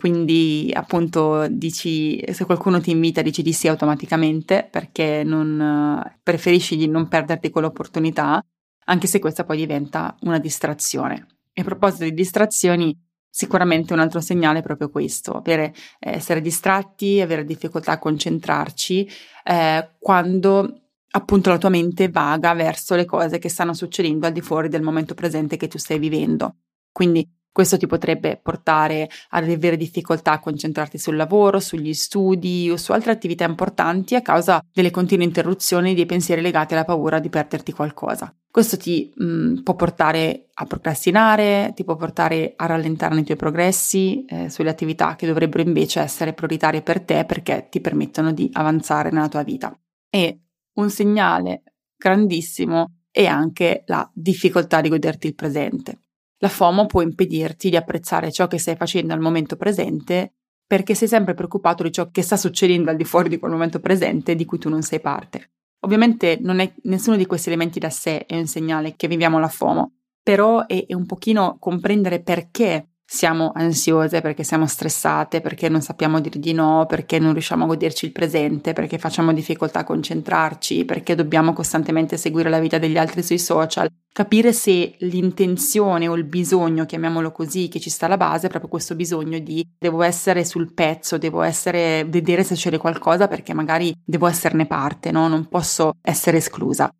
Quindi 0.06 0.70
appunto 0.72 1.48
dici, 1.48 2.22
se 2.32 2.44
qualcuno 2.44 2.80
ti 2.80 2.92
invita 2.92 3.22
dici 3.22 3.42
di 3.42 3.52
sì 3.52 3.66
automaticamente 3.66 4.64
perché 4.70 5.24
non, 5.24 6.00
preferisci 6.22 6.76
di 6.76 6.86
non 6.86 7.08
perderti 7.08 7.50
quell'opportunità, 7.50 8.40
anche 8.84 9.08
se 9.08 9.18
questa 9.18 9.42
poi 9.42 9.56
diventa 9.56 10.16
una 10.20 10.38
distrazione. 10.38 11.26
E 11.52 11.62
a 11.62 11.64
proposito 11.64 12.04
di 12.04 12.14
distrazioni, 12.14 12.96
Sicuramente 13.28 13.92
un 13.92 13.98
altro 13.98 14.22
segnale 14.22 14.60
è 14.60 14.62
proprio 14.62 14.88
questo, 14.88 15.32
avere, 15.32 15.74
eh, 15.98 16.12
essere 16.12 16.40
distratti, 16.40 17.20
avere 17.20 17.44
difficoltà 17.44 17.92
a 17.92 17.98
concentrarci 17.98 19.06
eh, 19.44 19.90
quando 19.98 20.84
appunto 21.10 21.50
la 21.50 21.58
tua 21.58 21.68
mente 21.68 22.08
vaga 22.08 22.54
verso 22.54 22.94
le 22.94 23.04
cose 23.04 23.36
che 23.36 23.50
stanno 23.50 23.74
succedendo 23.74 24.26
al 24.26 24.32
di 24.32 24.40
fuori 24.40 24.70
del 24.70 24.80
momento 24.80 25.12
presente 25.12 25.58
che 25.58 25.68
tu 25.68 25.76
stai 25.76 25.98
vivendo. 25.98 26.54
Quindi 26.90 27.28
questo 27.56 27.78
ti 27.78 27.86
potrebbe 27.86 28.38
portare 28.42 29.08
ad 29.30 29.48
avere 29.48 29.78
difficoltà 29.78 30.32
a 30.32 30.40
concentrarti 30.40 30.98
sul 30.98 31.16
lavoro, 31.16 31.58
sugli 31.58 31.94
studi 31.94 32.68
o 32.70 32.76
su 32.76 32.92
altre 32.92 33.12
attività 33.12 33.46
importanti 33.46 34.14
a 34.14 34.20
causa 34.20 34.62
delle 34.70 34.90
continue 34.90 35.24
interruzioni 35.24 35.94
dei 35.94 36.04
pensieri 36.04 36.42
legati 36.42 36.74
alla 36.74 36.84
paura 36.84 37.18
di 37.18 37.30
perderti 37.30 37.72
qualcosa. 37.72 38.30
Questo 38.50 38.76
ti 38.76 39.10
mh, 39.16 39.24
mm, 39.24 39.56
può 39.62 39.74
portare 39.74 40.48
a 40.52 40.66
procrastinare, 40.66 41.72
ti 41.74 41.82
può 41.82 41.96
portare 41.96 42.52
a 42.56 42.66
rallentare 42.66 43.14
nei 43.14 43.24
tuoi 43.24 43.38
progressi 43.38 44.26
eh, 44.26 44.50
sulle 44.50 44.68
attività 44.68 45.16
che 45.16 45.26
dovrebbero 45.26 45.62
invece 45.62 46.00
essere 46.00 46.34
prioritarie 46.34 46.82
per 46.82 47.00
te 47.00 47.24
perché 47.24 47.68
ti 47.70 47.80
permettono 47.80 48.32
di 48.32 48.50
avanzare 48.52 49.10
nella 49.10 49.28
tua 49.28 49.42
vita. 49.42 49.74
E 50.10 50.40
un 50.74 50.90
segnale 50.90 51.62
grandissimo 51.96 52.96
è 53.10 53.24
anche 53.24 53.84
la 53.86 54.06
difficoltà 54.12 54.82
di 54.82 54.90
goderti 54.90 55.26
il 55.26 55.34
presente. 55.34 56.00
La 56.38 56.48
FOMO 56.48 56.86
può 56.86 57.00
impedirti 57.00 57.70
di 57.70 57.76
apprezzare 57.76 58.30
ciò 58.30 58.46
che 58.46 58.58
stai 58.58 58.76
facendo 58.76 59.14
al 59.14 59.20
momento 59.20 59.56
presente 59.56 60.34
perché 60.66 60.94
sei 60.94 61.08
sempre 61.08 61.34
preoccupato 61.34 61.82
di 61.82 61.92
ciò 61.92 62.10
che 62.10 62.22
sta 62.22 62.36
succedendo 62.36 62.90
al 62.90 62.96
di 62.96 63.04
fuori 63.04 63.28
di 63.28 63.38
quel 63.38 63.52
momento 63.52 63.80
presente 63.80 64.34
di 64.34 64.44
cui 64.44 64.58
tu 64.58 64.68
non 64.68 64.82
sei 64.82 65.00
parte. 65.00 65.52
Ovviamente 65.80 66.38
non 66.40 66.58
è 66.58 66.72
nessuno 66.82 67.16
di 67.16 67.26
questi 67.26 67.48
elementi 67.48 67.78
da 67.78 67.90
sé 67.90 68.26
è 68.26 68.36
un 68.36 68.46
segnale 68.46 68.96
che 68.96 69.08
viviamo 69.08 69.38
la 69.38 69.48
FOMO, 69.48 69.92
però 70.22 70.66
è, 70.66 70.86
è 70.86 70.94
un 70.94 71.06
pochino 71.06 71.56
comprendere 71.60 72.20
perché 72.20 72.88
siamo 73.06 73.52
ansiose, 73.54 74.20
perché 74.20 74.42
siamo 74.42 74.66
stressate, 74.66 75.40
perché 75.40 75.68
non 75.68 75.80
sappiamo 75.80 76.18
dire 76.20 76.40
di 76.40 76.52
no, 76.52 76.86
perché 76.88 77.20
non 77.20 77.32
riusciamo 77.32 77.64
a 77.64 77.68
goderci 77.68 78.04
il 78.04 78.12
presente, 78.12 78.72
perché 78.72 78.98
facciamo 78.98 79.32
difficoltà 79.32 79.80
a 79.80 79.84
concentrarci, 79.84 80.84
perché 80.84 81.14
dobbiamo 81.14 81.52
costantemente 81.52 82.16
seguire 82.16 82.50
la 82.50 82.58
vita 82.58 82.78
degli 82.78 82.98
altri 82.98 83.22
sui 83.22 83.38
social. 83.38 83.88
Capire 84.12 84.52
se 84.52 84.96
l'intenzione 85.00 86.08
o 86.08 86.14
il 86.14 86.24
bisogno, 86.24 86.84
chiamiamolo 86.84 87.30
così, 87.30 87.68
che 87.68 87.78
ci 87.78 87.90
sta 87.90 88.06
alla 88.06 88.16
base 88.16 88.46
è 88.46 88.48
proprio 88.48 88.70
questo 88.70 88.96
bisogno 88.96 89.38
di 89.38 89.64
devo 89.78 90.02
essere 90.02 90.44
sul 90.44 90.72
pezzo, 90.74 91.16
devo 91.16 91.42
essere, 91.42 92.04
vedere 92.04 92.42
se 92.42 92.54
c'è 92.54 92.76
qualcosa 92.78 93.28
perché 93.28 93.54
magari 93.54 93.94
devo 94.04 94.26
esserne 94.26 94.66
parte, 94.66 95.12
no? 95.12 95.28
Non 95.28 95.46
posso 95.48 95.92
essere 96.02 96.38
esclusa. 96.38 96.90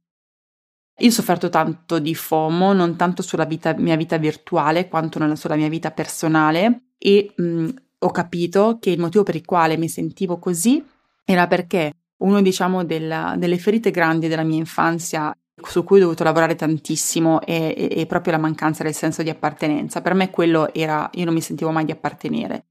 Io 0.99 1.09
ho 1.09 1.13
sofferto 1.13 1.51
tanto 1.51 1.99
di 1.99 2.15
FOMO, 2.15 2.73
non 2.73 2.97
tanto 2.97 3.21
sulla 3.23 3.45
vita, 3.45 3.75
mia 3.77 3.97
vita 3.97 4.17
virtuale 4.17 4.89
quanto 4.89 5.35
sulla 5.37 5.57
mia 5.57 5.69
vita 5.69 5.91
personale 5.91 6.93
e 6.97 7.33
mh, 7.37 7.69
ho 7.99 8.11
capito 8.11 8.79
che 8.81 8.91
il 8.91 9.01
motivo 9.01 9.23
per 9.23 9.35
il 9.35 9.45
quale 9.45 9.77
mi 9.77 9.89
sentivo 9.89 10.39
così 10.39 10.83
era 11.25 11.47
perché 11.47 11.93
uno 12.19 12.41
diciamo 12.41 12.85
delle 12.85 13.59
ferite 13.59 13.91
grandi 13.91 14.29
della 14.29 14.43
mia 14.43 14.57
infanzia 14.57 15.37
su 15.63 15.85
cui 15.85 15.99
ho 15.99 16.03
dovuto 16.05 16.25
lavorare 16.25 16.55
tantissimo 16.55 17.41
è, 17.41 17.75
è, 17.75 17.89
è 17.89 18.07
proprio 18.07 18.33
la 18.33 18.39
mancanza 18.39 18.83
del 18.83 18.95
senso 18.95 19.23
di 19.23 19.31
appartenenza. 19.31 20.01
Per 20.01 20.15
me 20.15 20.31
quello 20.31 20.73
era, 20.73 21.09
io 21.15 21.25
non 21.25 21.35
mi 21.35 21.41
sentivo 21.43 21.71
mai 21.71 21.85
di 21.85 21.93
appartenere. 21.93 22.65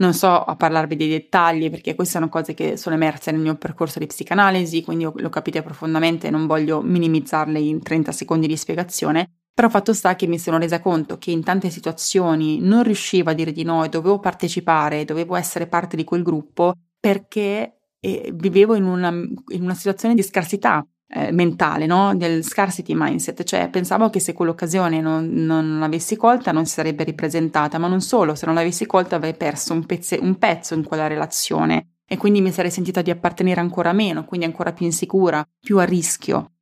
Non 0.00 0.14
so 0.14 0.28
a 0.28 0.54
parlarvi 0.54 0.94
dei 0.94 1.08
dettagli 1.08 1.70
perché 1.70 1.96
queste 1.96 2.14
sono 2.14 2.28
cose 2.28 2.54
che 2.54 2.76
sono 2.76 2.94
emerse 2.94 3.32
nel 3.32 3.40
mio 3.40 3.56
percorso 3.56 3.98
di 3.98 4.06
psicanalisi, 4.06 4.84
quindi 4.84 5.08
lo 5.12 5.28
capite 5.28 5.60
profondamente 5.62 6.28
e 6.28 6.30
non 6.30 6.46
voglio 6.46 6.80
minimizzarle 6.82 7.58
in 7.58 7.82
30 7.82 8.12
secondi 8.12 8.46
di 8.46 8.56
spiegazione, 8.56 9.28
però 9.52 9.68
fatto 9.68 9.92
sta 9.92 10.14
che 10.14 10.28
mi 10.28 10.38
sono 10.38 10.58
resa 10.58 10.80
conto 10.80 11.18
che 11.18 11.32
in 11.32 11.42
tante 11.42 11.68
situazioni 11.68 12.60
non 12.60 12.84
riuscivo 12.84 13.30
a 13.30 13.32
dire 13.32 13.50
di 13.50 13.64
no 13.64 13.82
e 13.82 13.88
dovevo 13.88 14.20
partecipare, 14.20 15.04
dovevo 15.04 15.34
essere 15.34 15.66
parte 15.66 15.96
di 15.96 16.04
quel 16.04 16.22
gruppo 16.22 16.74
perché 17.00 17.80
eh, 17.98 18.30
vivevo 18.32 18.76
in 18.76 18.84
una, 18.84 19.08
in 19.08 19.62
una 19.62 19.74
situazione 19.74 20.14
di 20.14 20.22
scarsità 20.22 20.86
eh, 21.10 21.32
mentale, 21.32 21.86
no? 21.86 22.14
del 22.14 22.44
scarcity 22.44 22.92
mindset, 22.94 23.42
cioè 23.44 23.68
pensavo 23.70 24.10
che 24.10 24.20
se 24.20 24.32
quell'occasione 24.32 25.00
non, 25.00 25.28
non, 25.32 25.78
l'avessi 25.78 26.16
colta 26.16 26.52
non 26.52 26.66
si 26.66 26.74
sarebbe 26.74 27.04
ripresentata, 27.04 27.78
ma 27.78 27.88
non 27.88 28.00
solo, 28.00 28.34
se 28.34 28.46
non 28.46 28.54
l'avessi 28.54 28.86
colta 28.86 29.16
avrei 29.16 29.34
perso 29.34 29.72
un, 29.72 29.86
pezze, 29.86 30.18
un 30.20 30.36
pezzo 30.36 30.74
in 30.74 30.84
quella 30.84 31.06
relazione 31.06 31.94
e 32.06 32.16
quindi 32.16 32.40
mi 32.40 32.52
sarei 32.52 32.70
sentita 32.70 33.02
di 33.02 33.10
appartenere 33.10 33.60
ancora 33.60 33.92
meno, 33.92 34.24
quindi 34.24 34.46
ancora 34.46 34.72
più 34.72 34.86
insicura, 34.86 35.46
più 35.60 35.78
a 35.78 35.84
rischio. 35.84 36.52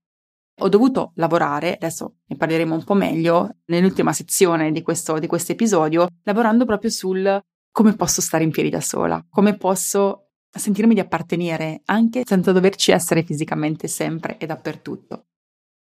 Ho 0.60 0.68
dovuto 0.68 1.12
lavorare, 1.16 1.74
adesso 1.74 2.14
ne 2.26 2.36
parleremo 2.36 2.74
un 2.74 2.82
po' 2.82 2.94
meglio, 2.94 3.56
nell'ultima 3.66 4.12
sezione 4.12 4.72
di 4.72 4.82
questo 4.82 5.18
di 5.18 5.28
episodio, 5.28 6.08
lavorando 6.22 6.64
proprio 6.64 6.90
sul 6.90 7.42
come 7.70 7.94
posso 7.94 8.22
stare 8.22 8.42
in 8.42 8.50
piedi 8.50 8.70
da 8.70 8.80
sola, 8.80 9.22
come 9.28 9.56
posso 9.56 10.25
sentirmi 10.58 10.94
di 10.94 11.00
appartenere 11.00 11.82
anche 11.86 12.22
senza 12.24 12.52
doverci 12.52 12.92
essere 12.92 13.22
fisicamente 13.22 13.88
sempre 13.88 14.38
e 14.38 14.46
dappertutto. 14.46 15.26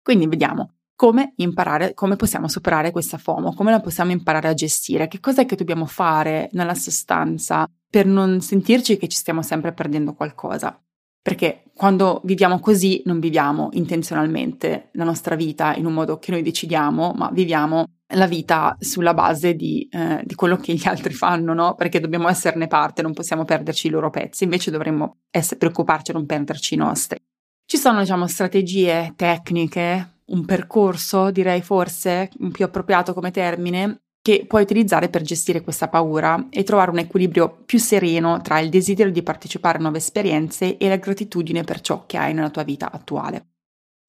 Quindi 0.01 0.27
vediamo 0.27 0.73
come 0.95 1.33
imparare, 1.37 1.93
come 1.93 2.17
possiamo 2.17 2.49
superare 2.49 2.91
questa 2.91 3.17
FOMO, 3.17 3.53
come 3.53 3.71
la 3.71 3.79
possiamo 3.79 4.11
imparare 4.11 4.49
a 4.49 4.53
gestire, 4.53 5.07
che 5.07 5.21
cosa 5.21 5.43
è 5.43 5.45
che 5.45 5.55
dobbiamo 5.55 5.85
fare 5.85 6.49
nella 6.51 6.75
sostanza 6.75 7.65
per 7.89 8.05
non 8.05 8.41
sentirci 8.41 8.97
che 8.97 9.07
ci 9.07 9.17
stiamo 9.17 9.41
sempre 9.41 9.71
perdendo 9.71 10.13
qualcosa. 10.13 10.77
Perché 11.21 11.63
quando 11.73 12.21
viviamo 12.25 12.59
così 12.59 13.01
non 13.05 13.19
viviamo 13.19 13.69
intenzionalmente 13.73 14.89
la 14.93 15.03
nostra 15.05 15.35
vita 15.35 15.73
in 15.75 15.85
un 15.85 15.93
modo 15.93 16.17
che 16.19 16.31
noi 16.31 16.41
decidiamo, 16.41 17.13
ma 17.15 17.29
viviamo 17.31 17.85
la 18.13 18.27
vita 18.27 18.75
sulla 18.79 19.13
base 19.13 19.55
di, 19.55 19.87
eh, 19.91 20.21
di, 20.23 20.35
quello 20.35 20.57
che 20.57 20.73
gli 20.73 20.87
altri 20.87 21.13
fanno, 21.13 21.53
no? 21.53 21.75
Perché 21.75 21.99
dobbiamo 21.99 22.27
esserne 22.27 22.67
parte, 22.67 23.01
non 23.01 23.13
possiamo 23.13 23.45
perderci 23.45 23.87
i 23.87 23.91
loro 23.91 24.09
pezzi, 24.09 24.43
invece 24.45 24.71
dovremmo 24.71 25.17
essere, 25.29 25.57
preoccuparci 25.57 26.11
a 26.11 26.15
non 26.15 26.25
perderci 26.25 26.73
i 26.73 26.77
nostri. 26.77 27.19
Ci 27.65 27.77
sono, 27.77 27.99
diciamo, 27.99 28.25
strategie 28.27 29.13
tecniche, 29.15 30.21
un 30.25 30.45
percorso, 30.45 31.29
direi 31.29 31.61
forse, 31.61 32.29
più 32.51 32.65
appropriato 32.65 33.13
come 33.13 33.31
termine, 33.31 34.01
che 34.21 34.45
puoi 34.47 34.63
utilizzare 34.63 35.09
per 35.09 35.21
gestire 35.21 35.61
questa 35.61 35.87
paura 35.87 36.47
e 36.49 36.63
trovare 36.63 36.91
un 36.91 36.97
equilibrio 36.97 37.63
più 37.65 37.79
sereno 37.79 38.41
tra 38.41 38.59
il 38.59 38.69
desiderio 38.69 39.11
di 39.11 39.23
partecipare 39.23 39.77
a 39.77 39.81
nuove 39.81 39.99
esperienze 39.99 40.77
e 40.77 40.89
la 40.89 40.97
gratitudine 40.97 41.63
per 41.63 41.81
ciò 41.81 42.05
che 42.05 42.17
hai 42.17 42.33
nella 42.33 42.49
tua 42.49 42.63
vita 42.63 42.91
attuale. 42.91 43.47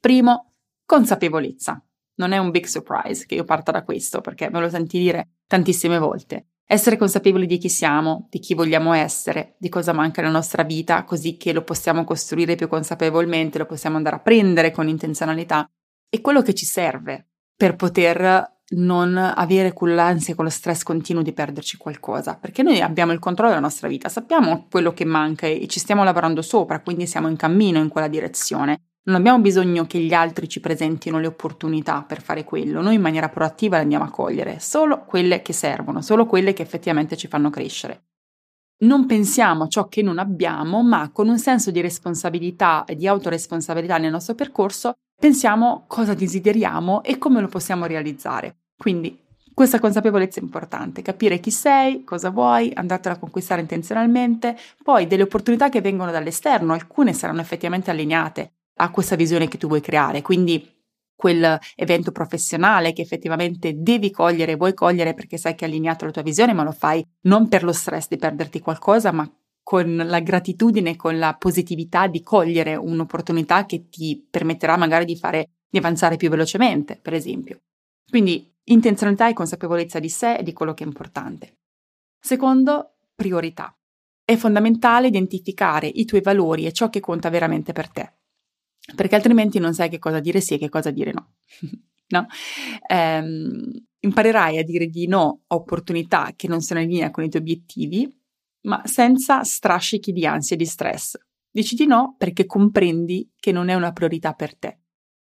Primo, 0.00 0.52
consapevolezza. 0.84 1.82
Non 2.20 2.32
è 2.32 2.36
un 2.36 2.50
big 2.50 2.66
surprise 2.66 3.24
che 3.24 3.34
io 3.34 3.44
parta 3.44 3.72
da 3.72 3.82
questo, 3.82 4.20
perché 4.20 4.50
me 4.50 4.60
lo 4.60 4.68
senti 4.68 4.98
dire 4.98 5.36
tantissime 5.46 5.98
volte. 5.98 6.48
Essere 6.66 6.98
consapevoli 6.98 7.46
di 7.46 7.56
chi 7.56 7.70
siamo, 7.70 8.28
di 8.28 8.38
chi 8.40 8.52
vogliamo 8.52 8.92
essere, 8.92 9.56
di 9.58 9.70
cosa 9.70 9.94
manca 9.94 10.20
nella 10.20 10.34
nostra 10.34 10.62
vita, 10.62 11.02
così 11.04 11.38
che 11.38 11.54
lo 11.54 11.64
possiamo 11.64 12.04
costruire 12.04 12.56
più 12.56 12.68
consapevolmente, 12.68 13.56
lo 13.56 13.64
possiamo 13.64 13.96
andare 13.96 14.16
a 14.16 14.20
prendere 14.20 14.70
con 14.70 14.86
intenzionalità, 14.86 15.66
è 16.10 16.20
quello 16.20 16.42
che 16.42 16.52
ci 16.52 16.66
serve 16.66 17.28
per 17.56 17.74
poter 17.74 18.58
non 18.72 19.16
avere 19.16 19.72
quell'ansia, 19.72 20.34
quello 20.34 20.50
stress 20.50 20.82
continuo 20.82 21.22
di 21.22 21.32
perderci 21.32 21.78
qualcosa, 21.78 22.36
perché 22.36 22.62
noi 22.62 22.82
abbiamo 22.82 23.12
il 23.12 23.18
controllo 23.18 23.48
della 23.48 23.62
nostra 23.62 23.88
vita, 23.88 24.10
sappiamo 24.10 24.66
quello 24.70 24.92
che 24.92 25.06
manca 25.06 25.46
e 25.46 25.66
ci 25.68 25.80
stiamo 25.80 26.04
lavorando 26.04 26.42
sopra, 26.42 26.80
quindi 26.80 27.06
siamo 27.06 27.28
in 27.28 27.36
cammino 27.36 27.78
in 27.78 27.88
quella 27.88 28.08
direzione. 28.08 28.89
Non 29.02 29.16
abbiamo 29.16 29.40
bisogno 29.40 29.86
che 29.86 29.98
gli 29.98 30.12
altri 30.12 30.46
ci 30.46 30.60
presentino 30.60 31.18
le 31.18 31.26
opportunità 31.26 32.02
per 32.02 32.20
fare 32.20 32.44
quello, 32.44 32.82
noi 32.82 32.96
in 32.96 33.00
maniera 33.00 33.30
proattiva 33.30 33.76
le 33.76 33.82
andiamo 33.82 34.04
a 34.04 34.10
cogliere, 34.10 34.60
solo 34.60 35.04
quelle 35.04 35.40
che 35.40 35.54
servono, 35.54 36.02
solo 36.02 36.26
quelle 36.26 36.52
che 36.52 36.62
effettivamente 36.62 37.16
ci 37.16 37.26
fanno 37.26 37.48
crescere. 37.48 38.04
Non 38.82 39.06
pensiamo 39.06 39.64
a 39.64 39.68
ciò 39.68 39.88
che 39.88 40.02
non 40.02 40.18
abbiamo, 40.18 40.82
ma 40.82 41.10
con 41.12 41.28
un 41.28 41.38
senso 41.38 41.70
di 41.70 41.80
responsabilità 41.80 42.84
e 42.84 42.94
di 42.94 43.06
autoresponsabilità 43.06 43.96
nel 43.98 44.10
nostro 44.10 44.34
percorso 44.34 44.94
pensiamo 45.18 45.84
cosa 45.86 46.14
desideriamo 46.14 47.02
e 47.02 47.18
come 47.18 47.40
lo 47.40 47.48
possiamo 47.48 47.86
realizzare. 47.86 48.56
Quindi 48.76 49.18
questa 49.52 49.78
consapevolezza 49.78 50.40
è 50.40 50.42
importante, 50.42 51.02
capire 51.02 51.40
chi 51.40 51.50
sei, 51.50 52.04
cosa 52.04 52.30
vuoi, 52.30 52.70
andartela 52.74 53.16
a 53.16 53.18
conquistare 53.18 53.60
intenzionalmente, 53.60 54.56
poi 54.82 55.06
delle 55.06 55.24
opportunità 55.24 55.68
che 55.68 55.82
vengono 55.82 56.10
dall'esterno, 56.10 56.72
alcune 56.72 57.12
saranno 57.12 57.42
effettivamente 57.42 57.90
allineate, 57.90 58.52
a 58.80 58.90
questa 58.90 59.16
visione 59.16 59.48
che 59.48 59.58
tu 59.58 59.68
vuoi 59.68 59.80
creare. 59.80 60.22
Quindi 60.22 60.78
quell'evento 61.14 62.12
professionale 62.12 62.94
che 62.94 63.02
effettivamente 63.02 63.74
devi 63.76 64.10
cogliere, 64.10 64.56
vuoi 64.56 64.72
cogliere 64.72 65.12
perché 65.12 65.36
sai 65.36 65.54
che 65.54 65.66
è 65.66 65.68
allineato 65.68 66.04
alla 66.04 66.12
tua 66.14 66.22
visione, 66.22 66.54
ma 66.54 66.62
lo 66.62 66.72
fai 66.72 67.04
non 67.22 67.48
per 67.48 67.62
lo 67.62 67.72
stress 67.72 68.08
di 68.08 68.16
perderti 68.16 68.60
qualcosa, 68.60 69.12
ma 69.12 69.30
con 69.62 69.94
la 69.96 70.20
gratitudine, 70.20 70.96
con 70.96 71.18
la 71.18 71.34
positività 71.34 72.06
di 72.06 72.22
cogliere 72.22 72.74
un'opportunità 72.74 73.66
che 73.66 73.88
ti 73.90 74.26
permetterà 74.28 74.76
magari 74.76 75.04
di 75.04 75.16
fare 75.16 75.50
di 75.68 75.78
avanzare 75.78 76.16
più 76.16 76.30
velocemente, 76.30 76.98
per 77.00 77.12
esempio. 77.12 77.60
Quindi 78.08 78.50
intenzionalità 78.64 79.28
e 79.28 79.34
consapevolezza 79.34 80.00
di 80.00 80.08
sé 80.08 80.36
e 80.36 80.42
di 80.42 80.52
quello 80.52 80.74
che 80.74 80.84
è 80.84 80.86
importante. 80.86 81.58
Secondo, 82.18 82.94
priorità. 83.14 83.72
È 84.24 84.34
fondamentale 84.36 85.08
identificare 85.08 85.86
i 85.86 86.04
tuoi 86.06 86.22
valori 86.22 86.66
e 86.66 86.72
ciò 86.72 86.88
che 86.88 87.00
conta 87.00 87.28
veramente 87.28 87.72
per 87.72 87.88
te 87.88 88.14
perché 88.94 89.14
altrimenti 89.14 89.58
non 89.58 89.74
sai 89.74 89.88
che 89.88 89.98
cosa 89.98 90.20
dire 90.20 90.40
sì 90.40 90.54
e 90.54 90.58
che 90.58 90.68
cosa 90.68 90.90
dire 90.90 91.12
no. 91.12 91.34
no? 92.08 92.26
Ehm, 92.88 93.84
Imparerai 94.02 94.56
a 94.56 94.64
dire 94.64 94.86
di 94.86 95.06
no 95.06 95.42
a 95.48 95.56
opportunità 95.56 96.32
che 96.34 96.48
non 96.48 96.62
sono 96.62 96.80
in 96.80 96.88
linea 96.88 97.10
con 97.10 97.22
i 97.22 97.28
tuoi 97.28 97.42
obiettivi, 97.42 98.10
ma 98.62 98.80
senza 98.84 99.44
strascichi 99.44 100.12
di 100.12 100.24
ansia 100.24 100.56
e 100.56 100.58
di 100.58 100.64
stress. 100.64 101.18
Dici 101.50 101.74
di 101.74 101.84
no 101.84 102.14
perché 102.16 102.46
comprendi 102.46 103.30
che 103.38 103.52
non 103.52 103.68
è 103.68 103.74
una 103.74 103.92
priorità 103.92 104.32
per 104.32 104.56
te. 104.56 104.78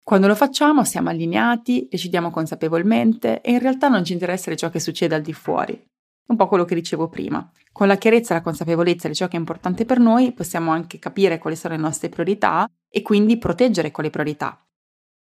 Quando 0.02 0.28
lo 0.28 0.36
facciamo 0.36 0.86
siamo 0.86 1.10
allineati, 1.10 1.88
decidiamo 1.90 2.32
consapevolmente 2.32 3.42
e 3.42 3.52
in 3.52 3.60
realtà 3.60 3.90
non 3.90 4.06
ci 4.06 4.14
interessa 4.14 4.56
ciò 4.56 4.70
che 4.70 4.80
succede 4.80 5.16
al 5.16 5.22
di 5.22 5.34
fuori. 5.34 5.86
Un 6.32 6.38
po' 6.38 6.48
quello 6.48 6.64
che 6.64 6.76
dicevo 6.76 7.10
prima. 7.10 7.52
Con 7.74 7.88
la 7.88 7.98
chiarezza 7.98 8.34
e 8.34 8.38
la 8.38 8.44
consapevolezza 8.44 9.10
di 9.10 9.16
ciò 9.16 9.28
che 9.28 9.36
è 9.36 9.40
importante 9.40 9.84
per 9.84 10.00
noi 10.00 10.32
possiamo 10.32 10.72
anche 10.72 10.98
capire 10.98 11.38
quali 11.38 11.58
sono 11.58 11.76
le 11.76 11.82
nostre 11.82 12.08
priorità 12.08 12.70
e 12.90 13.02
quindi 13.02 13.38
proteggere 13.38 13.92
quelle 13.92 14.10
priorità. 14.10 14.66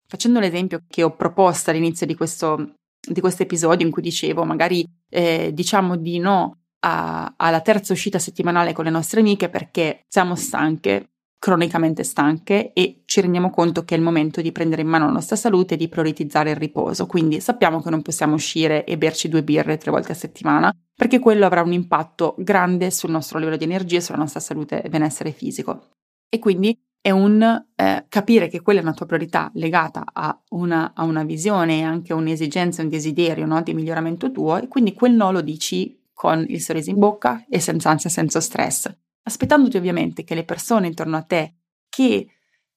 Facendo 0.08 0.40
l'esempio 0.40 0.84
che 0.88 1.02
ho 1.02 1.14
proposto 1.14 1.70
all'inizio 1.70 2.06
di 2.06 2.14
questo 2.14 2.76
di 3.08 3.20
questo 3.20 3.42
episodio 3.42 3.86
in 3.86 3.92
cui 3.92 4.02
dicevo 4.02 4.44
magari 4.44 4.84
eh, 5.10 5.50
diciamo 5.52 5.96
di 5.96 6.18
no 6.18 6.62
a, 6.80 7.34
alla 7.36 7.60
terza 7.60 7.92
uscita 7.92 8.18
settimanale 8.18 8.72
con 8.72 8.84
le 8.84 8.90
nostre 8.90 9.20
amiche 9.20 9.48
perché 9.48 10.04
siamo 10.08 10.34
stanche, 10.34 11.10
cronicamente 11.38 12.02
stanche 12.02 12.72
e 12.72 13.02
ci 13.04 13.20
rendiamo 13.20 13.50
conto 13.50 13.84
che 13.84 13.94
è 13.94 13.98
il 13.98 14.04
momento 14.04 14.40
di 14.40 14.52
prendere 14.52 14.82
in 14.82 14.88
mano 14.88 15.06
la 15.06 15.12
nostra 15.12 15.36
salute 15.36 15.74
e 15.74 15.76
di 15.76 15.88
prioritizzare 15.88 16.50
il 16.50 16.56
riposo. 16.56 17.06
Quindi 17.06 17.40
sappiamo 17.40 17.82
che 17.82 17.90
non 17.90 18.02
possiamo 18.02 18.34
uscire 18.34 18.84
e 18.84 18.98
berci 18.98 19.28
due 19.28 19.42
birre 19.42 19.76
tre 19.76 19.90
volte 19.90 20.12
a 20.12 20.16
settimana 20.16 20.72
perché 20.94 21.18
quello 21.18 21.44
avrà 21.44 21.62
un 21.62 21.72
impatto 21.72 22.34
grande 22.38 22.90
sul 22.90 23.10
nostro 23.10 23.38
livello 23.38 23.56
di 23.56 23.64
energia 23.64 23.98
e 23.98 24.00
sulla 24.00 24.18
nostra 24.18 24.40
salute 24.40 24.82
e 24.82 24.88
benessere 24.88 25.30
fisico. 25.30 25.88
E 26.28 26.38
quindi 26.38 26.76
è 27.00 27.10
un 27.10 27.40
eh, 27.76 28.06
capire 28.08 28.48
che 28.48 28.62
quella 28.62 28.80
è 28.80 28.82
una 28.82 28.94
tua 28.94 29.06
priorità 29.06 29.48
legata 29.54 30.04
a 30.12 30.36
una, 30.50 30.92
a 30.92 31.04
una 31.04 31.22
visione 31.22 31.82
anche 31.82 32.12
a 32.12 32.16
un'esigenza, 32.16 32.82
un 32.82 32.88
desiderio 32.88 33.46
no, 33.46 33.62
di 33.62 33.74
miglioramento 33.74 34.32
tuo 34.32 34.56
e 34.56 34.66
quindi 34.66 34.92
quel 34.92 35.12
no 35.12 35.30
lo 35.30 35.40
dici 35.40 36.02
con 36.12 36.44
il 36.48 36.60
sorriso 36.60 36.90
in 36.90 36.98
bocca 36.98 37.44
e 37.48 37.60
senza 37.60 37.90
ansia, 37.90 38.10
senza 38.10 38.40
stress, 38.40 38.92
aspettandoti 39.26 39.76
ovviamente 39.76 40.24
che 40.24 40.34
le 40.34 40.44
persone 40.44 40.86
intorno 40.86 41.16
a 41.16 41.22
te 41.22 41.54
che 41.88 42.28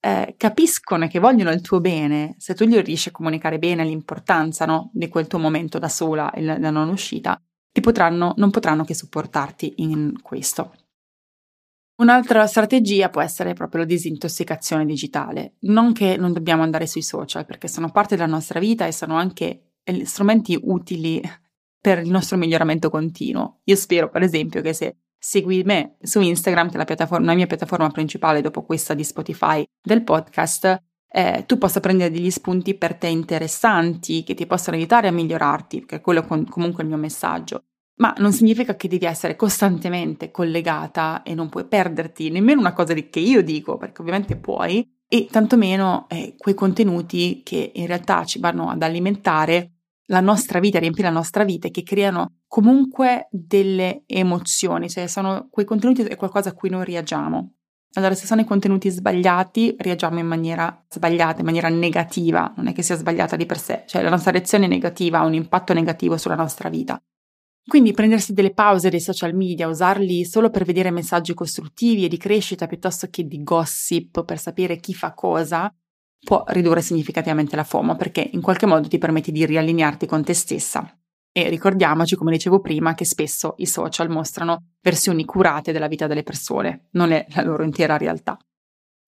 eh, 0.02 0.36
capiscono 0.38 1.06
e 1.06 1.08
che 1.08 1.20
vogliono 1.20 1.52
il 1.52 1.62
tuo 1.62 1.80
bene, 1.80 2.36
se 2.38 2.56
tu 2.56 2.66
gli 2.66 2.78
riesci 2.78 3.10
a 3.10 3.12
comunicare 3.12 3.60
bene 3.60 3.84
l'importanza 3.84 4.66
no, 4.66 4.90
di 4.94 5.08
quel 5.08 5.28
tuo 5.28 5.40
momento 5.40 5.78
da 5.78 5.90
sola 5.90 6.32
e 6.32 6.42
la, 6.42 6.58
non 6.58 6.90
uscita, 6.90 7.42
ti 7.72 7.82
potranno, 7.82 8.34
non 8.38 8.50
potranno 8.50 8.84
che 8.84 8.94
supportarti 8.94 9.76
in 9.78 10.22
questo. 10.22 10.74
Un'altra 11.98 12.48
strategia 12.48 13.10
può 13.10 13.22
essere 13.22 13.54
proprio 13.54 13.82
la 13.82 13.88
disintossicazione 13.88 14.86
digitale. 14.86 15.56
Non 15.62 15.92
che 15.92 16.16
non 16.16 16.32
dobbiamo 16.32 16.64
andare 16.64 16.88
sui 16.88 17.02
social, 17.02 17.46
perché 17.46 17.68
sono 17.68 17.92
parte 17.92 18.16
della 18.16 18.28
nostra 18.28 18.62
vita 18.62 18.88
e 18.88 18.94
sono 18.94 19.18
anche 19.18 19.74
eh, 19.84 20.06
strumenti 20.06 20.58
utili 20.62 21.22
per 21.82 22.00
il 22.00 22.10
nostro 22.10 22.38
miglioramento 22.38 22.90
continuo. 22.90 23.60
Io 23.66 23.76
spero, 23.76 24.10
per 24.10 24.22
esempio, 24.22 24.62
che 24.62 24.72
se 24.72 24.96
segui 25.20 25.64
me 25.64 25.98
su 26.02 26.22
Instagram, 26.22 26.70
che 26.70 26.78
è 26.82 26.96
la, 26.98 27.20
la 27.20 27.34
mia 27.34 27.46
piattaforma 27.46 27.90
principale 27.90 28.42
dopo 28.42 28.64
questa 28.64 28.94
di 28.94 29.04
Spotify 29.04 29.64
del 29.82 30.04
podcast, 30.04 30.82
eh, 31.12 31.44
tu 31.46 31.58
possa 31.58 31.80
prendere 31.80 32.12
degli 32.12 32.30
spunti 32.30 32.76
per 32.76 32.96
te 32.96 33.08
interessanti 33.08 34.24
che 34.24 34.34
ti 34.34 34.46
possano 34.46 34.78
aiutare 34.78 35.08
a 35.08 35.12
migliorarti, 35.12 35.86
quello 36.02 36.22
è 36.22 36.26
con, 36.26 36.46
comunque 36.48 36.84
il 36.84 36.90
mio 36.90 36.98
messaggio. 36.98 37.64
Ma 37.96 38.14
non 38.18 38.32
significa 38.32 38.76
che 38.76 38.88
devi 38.88 39.06
essere 39.06 39.36
costantemente 39.36 40.32
collegata 40.32 41.22
e 41.24 41.34
non 41.34 41.50
puoi 41.50 41.66
perderti 41.66 42.30
nemmeno 42.30 42.62
una 42.62 42.74
cosa 42.74 42.94
che 42.94 43.20
io 43.20 43.44
dico, 43.44 43.78
perché 43.78 44.02
ovviamente 44.02 44.38
puoi, 44.38 44.88
e 45.12 45.28
tantomeno 45.30 46.06
eh, 46.08 46.36
quei 46.38 46.54
contenuti 46.54 47.42
che 47.44 47.72
in 47.74 47.88
realtà 47.88 48.24
ci 48.24 48.40
vanno 48.40 48.70
ad 48.70 48.82
alimentare 48.84 49.79
la 50.10 50.22
nostra 50.22 50.60
vita, 50.60 50.80
riempire 50.80 51.08
la 51.08 51.14
nostra 51.14 51.44
vita 51.44 51.68
e 51.68 51.72
che 51.72 51.84
creano 51.84 52.40
comunque 52.48 53.28
delle 53.32 54.04
emozioni, 54.06 54.90
cioè 54.90 55.08
sono 55.08 55.48
quei 55.52 55.66
contenuti 55.66 56.02
è 56.04 56.16
qualcosa 56.16 56.50
a 56.50 56.54
cui 56.54 56.70
noi 56.70 56.86
reagiamo. 56.86 57.54
Allora, 57.94 58.14
se 58.14 58.28
sono 58.28 58.42
i 58.42 58.46
contenuti 58.46 58.90
sbagliati, 58.90 59.76
reagiamo 59.78 60.20
in 60.20 60.28
maniera 60.28 60.86
sbagliata, 60.88 61.40
in 61.40 61.46
maniera 61.46 61.70
negativa, 61.70 62.54
non 62.58 62.68
è 62.68 62.74
che 62.74 62.84
sia 62.84 62.96
sbagliata 62.96 63.36
di 63.36 63.48
per 63.48 63.58
sé, 63.58 63.84
cioè 63.88 64.04
la 64.04 64.10
nostra 64.10 64.32
reazione 64.32 64.68
negativa 64.68 65.20
ha 65.20 65.26
un 65.26 65.34
impatto 65.34 65.74
negativo 65.74 66.18
sulla 66.18 66.36
nostra 66.36 66.70
vita. 66.70 67.02
Quindi 67.68 67.92
prendersi 67.92 68.34
delle 68.34 68.54
pause 68.54 68.90
dai 68.90 69.00
social 69.00 69.36
media, 69.36 69.68
usarli 69.68 70.26
solo 70.26 70.50
per 70.50 70.66
vedere 70.66 70.92
messaggi 70.92 71.36
costruttivi 71.36 72.06
e 72.06 72.08
di 72.08 72.18
crescita 72.18 72.66
piuttosto 72.66 73.08
che 73.12 73.28
di 73.28 73.44
gossip 73.44 74.24
per 74.24 74.40
sapere 74.40 74.78
chi 74.78 74.94
fa 74.94 75.14
cosa, 75.14 75.72
può 76.20 76.44
ridurre 76.48 76.82
significativamente 76.82 77.56
la 77.56 77.64
FOMO 77.64 77.96
perché 77.96 78.28
in 78.34 78.42
qualche 78.42 78.66
modo 78.66 78.88
ti 78.88 78.98
permette 78.98 79.32
di 79.32 79.46
riallinearti 79.46 80.06
con 80.06 80.24
te 80.24 80.34
stessa. 80.34 80.94
E 81.32 81.48
ricordiamoci, 81.48 82.16
come 82.16 82.32
dicevo 82.32 82.60
prima, 82.60 82.96
che 82.96 83.06
spesso 83.06 83.54
i 83.58 83.66
social 83.66 84.10
mostrano 84.10 84.72
versioni 84.82 85.26
curate 85.26 85.72
della 85.72 85.88
vita 85.88 86.08
delle 86.08 86.24
persone, 86.24 86.88
non 86.92 87.12
è 87.12 87.26
la 87.30 87.44
loro 87.44 87.64
intera 87.64 87.98
realtà. 87.98 88.38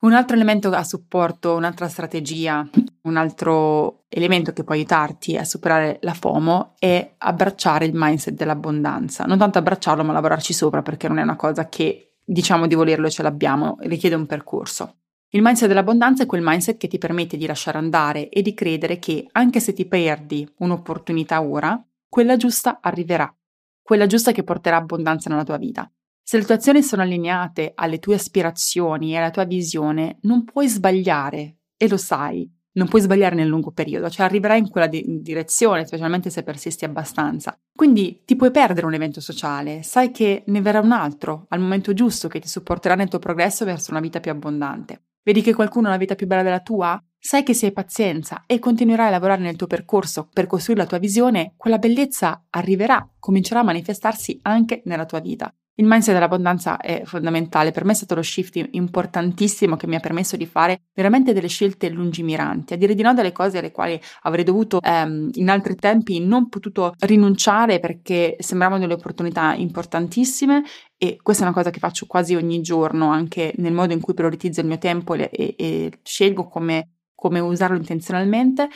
Un 0.01 0.13
altro 0.13 0.35
elemento 0.35 0.69
a 0.69 0.83
supporto, 0.83 1.55
un'altra 1.55 1.87
strategia, 1.87 2.67
un 3.03 3.17
altro 3.17 4.05
elemento 4.09 4.51
che 4.51 4.63
può 4.63 4.73
aiutarti 4.73 5.37
a 5.37 5.43
superare 5.43 5.99
la 6.01 6.13
FOMO 6.13 6.73
è 6.79 7.15
abbracciare 7.17 7.85
il 7.85 7.91
mindset 7.93 8.33
dell'abbondanza. 8.33 9.25
Non 9.25 9.37
tanto 9.37 9.59
abbracciarlo, 9.59 10.03
ma 10.03 10.13
lavorarci 10.13 10.53
sopra 10.53 10.81
perché 10.81 11.07
non 11.07 11.19
è 11.19 11.23
una 11.23 11.35
cosa 11.35 11.69
che 11.69 12.15
diciamo 12.23 12.65
di 12.65 12.75
volerlo 12.75 13.07
e 13.07 13.11
ce 13.11 13.21
l'abbiamo, 13.21 13.77
richiede 13.81 14.15
un 14.15 14.25
percorso. 14.25 15.00
Il 15.33 15.41
mindset 15.41 15.69
dell'abbondanza 15.69 16.23
è 16.23 16.25
quel 16.25 16.41
mindset 16.43 16.75
che 16.75 16.89
ti 16.89 16.97
permette 16.97 17.37
di 17.37 17.45
lasciare 17.45 17.77
andare 17.77 18.27
e 18.27 18.41
di 18.41 18.53
credere 18.53 18.99
che 18.99 19.25
anche 19.31 19.61
se 19.61 19.71
ti 19.71 19.85
perdi 19.85 20.45
un'opportunità 20.57 21.41
ora, 21.41 21.81
quella 22.09 22.35
giusta 22.35 22.79
arriverà, 22.81 23.33
quella 23.81 24.07
giusta 24.07 24.33
che 24.33 24.43
porterà 24.43 24.75
abbondanza 24.75 25.29
nella 25.29 25.45
tua 25.45 25.55
vita. 25.55 25.89
Se 26.21 26.37
le 26.37 26.43
tue 26.43 26.55
azioni 26.55 26.83
sono 26.83 27.03
allineate 27.03 27.71
alle 27.75 27.99
tue 27.99 28.15
aspirazioni 28.15 29.13
e 29.13 29.17
alla 29.19 29.31
tua 29.31 29.45
visione, 29.45 30.17
non 30.23 30.43
puoi 30.43 30.67
sbagliare 30.67 31.59
e 31.77 31.87
lo 31.87 31.95
sai. 31.97 32.53
Non 32.73 32.89
puoi 32.89 33.01
sbagliare 33.01 33.35
nel 33.35 33.47
lungo 33.47 33.71
periodo, 33.71 34.09
cioè 34.09 34.25
arriverai 34.25 34.59
in 34.59 34.69
quella 34.69 34.87
di- 34.87 35.21
direzione, 35.21 35.85
specialmente 35.85 36.29
se 36.29 36.43
persisti 36.43 36.83
abbastanza. 36.83 37.57
Quindi 37.73 38.23
ti 38.25 38.35
puoi 38.35 38.51
perdere 38.51 38.85
un 38.85 38.93
evento 38.93 39.21
sociale, 39.21 39.81
sai 39.81 40.11
che 40.11 40.43
ne 40.45 40.61
verrà 40.61 40.81
un 40.81 40.91
altro 40.91 41.45
al 41.49 41.61
momento 41.61 41.93
giusto 41.93 42.27
che 42.27 42.39
ti 42.39 42.49
supporterà 42.49 42.95
nel 42.95 43.07
tuo 43.07 43.19
progresso 43.19 43.63
verso 43.63 43.91
una 43.91 44.01
vita 44.01 44.19
più 44.19 44.31
abbondante. 44.31 45.03
Vedi 45.23 45.43
che 45.43 45.53
qualcuno 45.53 45.85
ha 45.85 45.89
una 45.89 45.99
vita 45.99 46.15
più 46.15 46.25
bella 46.25 46.41
della 46.41 46.61
tua? 46.61 46.99
Sai 47.19 47.43
che 47.43 47.53
se 47.53 47.67
hai 47.67 47.71
pazienza 47.71 48.43
e 48.47 48.57
continuerai 48.57 49.07
a 49.07 49.11
lavorare 49.11 49.43
nel 49.43 49.55
tuo 49.55 49.67
percorso 49.67 50.27
per 50.33 50.47
costruire 50.47 50.81
la 50.81 50.87
tua 50.87 50.97
visione, 50.97 51.53
quella 51.57 51.77
bellezza 51.77 52.45
arriverà, 52.49 53.07
comincerà 53.19 53.59
a 53.59 53.63
manifestarsi 53.63 54.39
anche 54.41 54.81
nella 54.85 55.05
tua 55.05 55.19
vita. 55.19 55.53
Il 55.75 55.85
mindset 55.87 56.13
dell'abbondanza 56.13 56.77
è 56.77 57.03
fondamentale, 57.05 57.71
per 57.71 57.85
me 57.85 57.93
è 57.93 57.95
stato 57.95 58.13
lo 58.13 58.21
shift 58.21 58.61
importantissimo 58.71 59.77
che 59.77 59.87
mi 59.87 59.95
ha 59.95 60.01
permesso 60.01 60.35
di 60.35 60.45
fare 60.45 60.81
veramente 60.93 61.31
delle 61.31 61.47
scelte 61.47 61.89
lungimiranti, 61.89 62.73
a 62.73 62.77
dire 62.77 62.93
di 62.93 63.01
no 63.01 63.13
delle 63.13 63.31
cose 63.31 63.59
alle 63.59 63.71
quali 63.71 63.99
avrei 64.23 64.43
dovuto 64.43 64.81
ehm, 64.81 65.29
in 65.35 65.49
altri 65.49 65.75
tempi 65.75 66.19
non 66.19 66.49
potuto 66.49 66.93
rinunciare 66.99 67.79
perché 67.79 68.35
sembravano 68.39 68.81
delle 68.81 68.95
opportunità 68.95 69.53
importantissime 69.53 70.63
e 70.97 71.17
questa 71.21 71.43
è 71.43 71.47
una 71.47 71.55
cosa 71.55 71.69
che 71.69 71.79
faccio 71.79 72.05
quasi 72.05 72.35
ogni 72.35 72.59
giorno, 72.61 73.09
anche 73.09 73.53
nel 73.57 73.73
modo 73.73 73.93
in 73.93 74.01
cui 74.01 74.13
prioritizzo 74.13 74.59
il 74.59 74.67
mio 74.67 74.77
tempo 74.77 75.13
e, 75.13 75.29
e, 75.31 75.55
e 75.57 75.91
scelgo 76.03 76.49
come, 76.49 76.97
come 77.15 77.39
usarlo 77.39 77.77
intenzionalmente, 77.77 78.67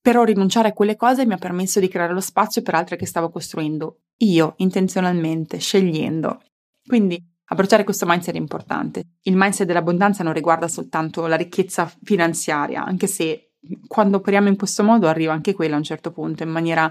però 0.00 0.22
rinunciare 0.22 0.68
a 0.68 0.72
quelle 0.72 0.96
cose 0.96 1.26
mi 1.26 1.32
ha 1.32 1.38
permesso 1.38 1.80
di 1.80 1.88
creare 1.88 2.12
lo 2.12 2.20
spazio 2.20 2.62
per 2.62 2.74
altre 2.74 2.96
che 2.96 3.06
stavo 3.06 3.30
costruendo 3.30 4.03
io 4.18 4.54
intenzionalmente, 4.58 5.58
scegliendo. 5.58 6.42
Quindi 6.86 7.22
abbracciare 7.46 7.84
questo 7.84 8.06
mindset 8.06 8.34
è 8.34 8.38
importante. 8.38 9.04
Il 9.22 9.36
mindset 9.36 9.66
dell'abbondanza 9.66 10.22
non 10.22 10.32
riguarda 10.32 10.68
soltanto 10.68 11.26
la 11.26 11.36
ricchezza 11.36 11.90
finanziaria, 12.02 12.84
anche 12.84 13.06
se 13.06 13.54
quando 13.86 14.18
operiamo 14.18 14.48
in 14.48 14.56
questo 14.56 14.82
modo 14.82 15.08
arriva 15.08 15.32
anche 15.32 15.54
quella 15.54 15.74
a 15.74 15.78
un 15.78 15.84
certo 15.84 16.12
punto 16.12 16.42
in 16.42 16.50
maniera 16.50 16.90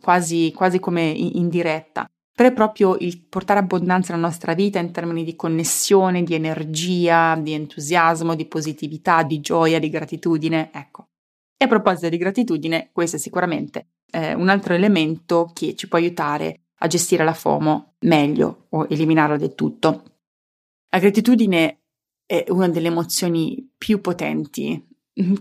quasi, 0.00 0.52
quasi 0.54 0.78
come 0.78 1.02
indiretta. 1.02 2.06
Però 2.38 2.48
è 2.48 2.52
proprio 2.52 2.96
il 3.00 3.26
portare 3.26 3.58
abbondanza 3.58 4.14
nella 4.14 4.26
nostra 4.26 4.54
vita 4.54 4.78
in 4.78 4.92
termini 4.92 5.24
di 5.24 5.34
connessione, 5.34 6.22
di 6.22 6.34
energia, 6.34 7.36
di 7.36 7.52
entusiasmo, 7.52 8.36
di 8.36 8.46
positività, 8.46 9.24
di 9.24 9.40
gioia, 9.40 9.80
di 9.80 9.90
gratitudine. 9.90 10.70
Ecco, 10.72 11.07
e 11.58 11.64
a 11.64 11.68
proposito 11.68 12.08
di 12.08 12.16
gratitudine, 12.16 12.90
questo 12.92 13.16
è 13.16 13.18
sicuramente 13.18 13.88
eh, 14.12 14.32
un 14.32 14.48
altro 14.48 14.74
elemento 14.74 15.50
che 15.52 15.74
ci 15.74 15.88
può 15.88 15.98
aiutare 15.98 16.60
a 16.78 16.86
gestire 16.86 17.24
la 17.24 17.34
FOMO 17.34 17.94
meglio 18.00 18.66
o 18.70 18.86
eliminarla 18.88 19.36
del 19.36 19.56
tutto. 19.56 20.04
La 20.88 21.00
gratitudine 21.00 21.80
è 22.24 22.44
una 22.48 22.68
delle 22.68 22.86
emozioni 22.86 23.72
più 23.76 24.00
potenti 24.00 24.86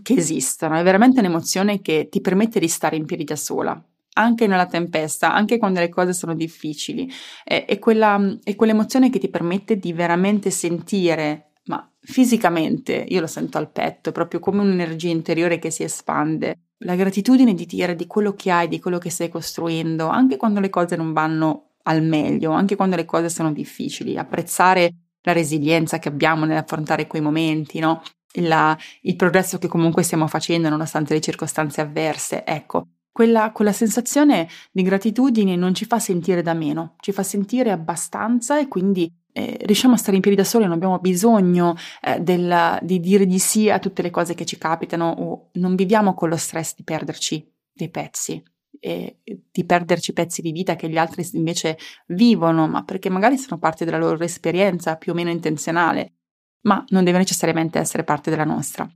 che 0.02 0.14
esistono, 0.14 0.76
è 0.76 0.84
veramente 0.84 1.20
un'emozione 1.20 1.82
che 1.82 2.08
ti 2.10 2.20
permette 2.20 2.60
di 2.60 2.68
stare 2.68 2.96
in 2.96 3.06
piedi 3.06 3.24
da 3.24 3.36
sola, 3.36 3.80
anche 4.14 4.48
nella 4.48 4.66
tempesta, 4.66 5.32
anche 5.32 5.60
quando 5.60 5.80
le 5.80 5.90
cose 5.90 6.14
sono 6.14 6.34
difficili. 6.34 7.08
È, 7.44 7.66
è, 7.66 7.78
quella, 7.78 8.20
è 8.44 8.56
quell'emozione 8.56 9.12
che 9.12 9.20
ti 9.20 9.30
permette 9.30 9.78
di 9.78 9.94
veramente 9.94 10.50
sentire 10.50 11.47
ma 11.68 11.90
fisicamente 12.00 13.06
io 13.08 13.22
lo 13.22 13.28
sento 13.28 13.58
al 13.58 13.72
petto, 13.72 14.12
proprio 14.12 14.40
come 14.40 14.62
un'energia 14.62 15.10
interiore 15.10 15.60
che 15.60 15.72
si 15.72 15.84
espande 15.84 16.60
la 16.80 16.96
gratitudine 16.96 17.54
di 17.54 17.66
dire 17.66 17.96
di 17.96 18.08
quello 18.08 18.34
che 18.34 18.52
hai, 18.52 18.68
di 18.68 18.80
quello 18.80 18.98
che 18.98 19.10
stai 19.10 19.30
costruendo, 19.30 20.08
anche 20.08 20.38
quando 20.38 20.60
le 20.60 20.70
cose 20.70 20.96
non 20.96 21.14
vanno 21.14 21.76
al 21.84 22.04
meglio, 22.04 22.52
anche 22.52 22.76
quando 22.76 22.96
le 22.96 23.06
cose 23.06 23.30
sono 23.30 23.52
difficili, 23.52 24.18
apprezzare 24.18 24.94
la 25.22 25.32
resilienza 25.34 26.00
che 26.00 26.10
abbiamo 26.10 26.46
nell'affrontare 26.46 27.08
quei 27.08 27.22
momenti, 27.22 27.80
no? 27.80 28.02
il, 28.34 28.78
il 29.02 29.16
progresso 29.16 29.58
che 29.58 29.68
comunque 29.68 30.04
stiamo 30.04 30.28
facendo 30.28 30.70
nonostante 30.70 31.14
le 31.14 31.22
circostanze 31.22 31.82
avverse. 31.82 32.46
Ecco, 32.46 32.88
quella, 33.12 33.52
quella, 33.52 33.72
sensazione 33.72 34.48
di 34.72 34.84
gratitudine 34.84 35.56
non 35.56 35.74
ci 35.74 35.86
fa 35.86 36.00
sentire 36.00 36.42
da 36.42 36.54
meno, 36.54 36.96
ci 37.00 37.12
fa 37.12 37.24
sentire 37.24 37.72
abbastanza 37.72 38.60
e 38.60 38.68
quindi 38.68 39.12
eh, 39.38 39.58
riusciamo 39.62 39.94
a 39.94 39.98
stare 39.98 40.16
in 40.16 40.22
piedi 40.22 40.38
da 40.38 40.44
soli, 40.44 40.64
non 40.64 40.74
abbiamo 40.74 40.98
bisogno 41.00 41.76
eh, 42.02 42.20
del, 42.20 42.80
di 42.82 43.00
dire 43.00 43.28
di 43.28 43.38
sì 43.38 43.70
a 43.70 43.78
tutte 43.78 44.02
le 44.02 44.10
cose 44.10 44.34
che 44.34 44.46
ci 44.46 44.58
capitano 44.58 45.12
o 45.12 45.50
non 45.54 45.76
viviamo 45.76 46.14
con 46.16 46.30
lo 46.30 46.38
stress 46.38 46.74
di 46.76 46.84
perderci 46.84 47.54
dei 47.72 47.90
pezzi 47.90 48.44
e 48.80 49.20
di 49.24 49.66
perderci 49.66 50.14
pezzi 50.14 50.42
di 50.42 50.52
vita 50.52 50.76
che 50.76 50.90
gli 50.90 50.98
altri 50.98 51.28
invece 51.34 51.78
vivono, 52.08 52.68
ma 52.68 52.84
perché 52.84 53.10
magari 53.10 53.38
sono 53.38 53.60
parte 53.60 53.86
della 53.86 53.98
loro 53.98 54.24
esperienza 54.24 54.96
più 54.96 55.12
o 55.12 55.16
meno 55.16 55.30
intenzionale 55.30 56.14
ma 56.62 56.84
non 56.90 57.04
deve 57.04 57.20
necessariamente 57.20 57.80
essere 57.80 58.04
parte 58.04 58.30
della 58.30 58.44
nostra. 58.44 58.88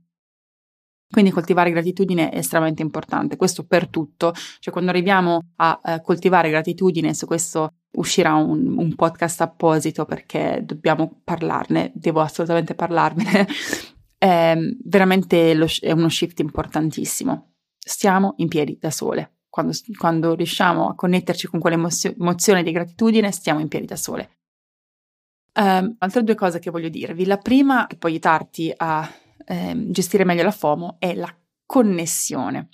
Quindi 1.10 1.30
coltivare 1.30 1.70
gratitudine 1.70 2.30
è 2.30 2.38
estremamente 2.38 2.82
importante, 2.82 3.36
questo 3.36 3.64
per 3.64 3.88
tutto, 3.88 4.32
cioè 4.60 4.72
quando 4.72 4.90
arriviamo 4.90 5.52
a 5.56 5.80
eh, 5.84 6.00
coltivare 6.02 6.48
gratitudine, 6.50 7.14
su 7.14 7.26
questo 7.26 7.74
uscirà 7.92 8.34
un, 8.34 8.76
un, 8.78 8.94
podcast 8.94 9.40
apposito 9.40 10.04
perché 10.04 10.62
dobbiamo 10.64 11.20
parlarne, 11.24 11.92
devo 11.94 12.20
assolutamente 12.20 12.74
parlarvene, 12.74 13.46
è 14.16 14.56
veramente 14.84 15.54
lo, 15.54 15.66
è 15.80 15.92
uno 15.92 16.08
shift 16.08 16.40
importantissimo. 16.40 17.54
Stiamo 17.78 18.34
in 18.36 18.48
piedi 18.48 18.78
da 18.80 18.90
sole, 18.90 19.38
quando, 19.48 19.72
quando 19.98 20.34
riusciamo 20.34 20.88
a 20.88 20.94
connetterci 20.94 21.48
con 21.48 21.60
quell'emozione 21.60 22.62
di 22.62 22.72
gratitudine 22.72 23.32
stiamo 23.32 23.60
in 23.60 23.68
piedi 23.68 23.86
da 23.86 23.96
sole. 23.96 24.36
Um, 25.54 25.96
altre 25.98 26.22
due 26.22 26.34
cose 26.34 26.58
che 26.58 26.70
voglio 26.70 26.88
dirvi. 26.88 27.26
La 27.26 27.36
prima, 27.36 27.86
che 27.86 27.96
può 27.96 28.08
aiutarti 28.08 28.72
a 28.74 29.06
eh, 29.44 29.86
gestire 29.90 30.24
meglio 30.24 30.44
la 30.44 30.50
FOMO, 30.50 30.96
è 30.98 31.14
la 31.14 31.34
connessione. 31.66 32.68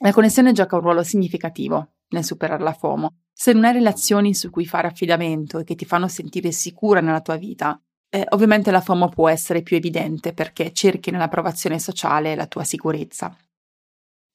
La 0.00 0.12
connessione 0.12 0.52
gioca 0.52 0.76
un 0.76 0.82
ruolo 0.82 1.02
significativo 1.02 1.94
nel 2.08 2.24
superare 2.24 2.62
la 2.62 2.74
FOMO. 2.74 3.14
Se 3.38 3.52
non 3.52 3.64
hai 3.64 3.74
relazioni 3.74 4.34
su 4.34 4.48
cui 4.48 4.64
fare 4.64 4.88
affidamento 4.88 5.58
e 5.58 5.64
che 5.64 5.74
ti 5.74 5.84
fanno 5.84 6.08
sentire 6.08 6.52
sicura 6.52 7.00
nella 7.00 7.20
tua 7.20 7.36
vita, 7.36 7.78
eh, 8.08 8.24
ovviamente 8.30 8.70
la 8.70 8.80
FOMO 8.80 9.10
può 9.10 9.28
essere 9.28 9.60
più 9.60 9.76
evidente 9.76 10.32
perché 10.32 10.72
cerchi 10.72 11.10
nell'approvazione 11.10 11.78
sociale 11.78 12.34
la 12.34 12.46
tua 12.46 12.64
sicurezza. 12.64 13.36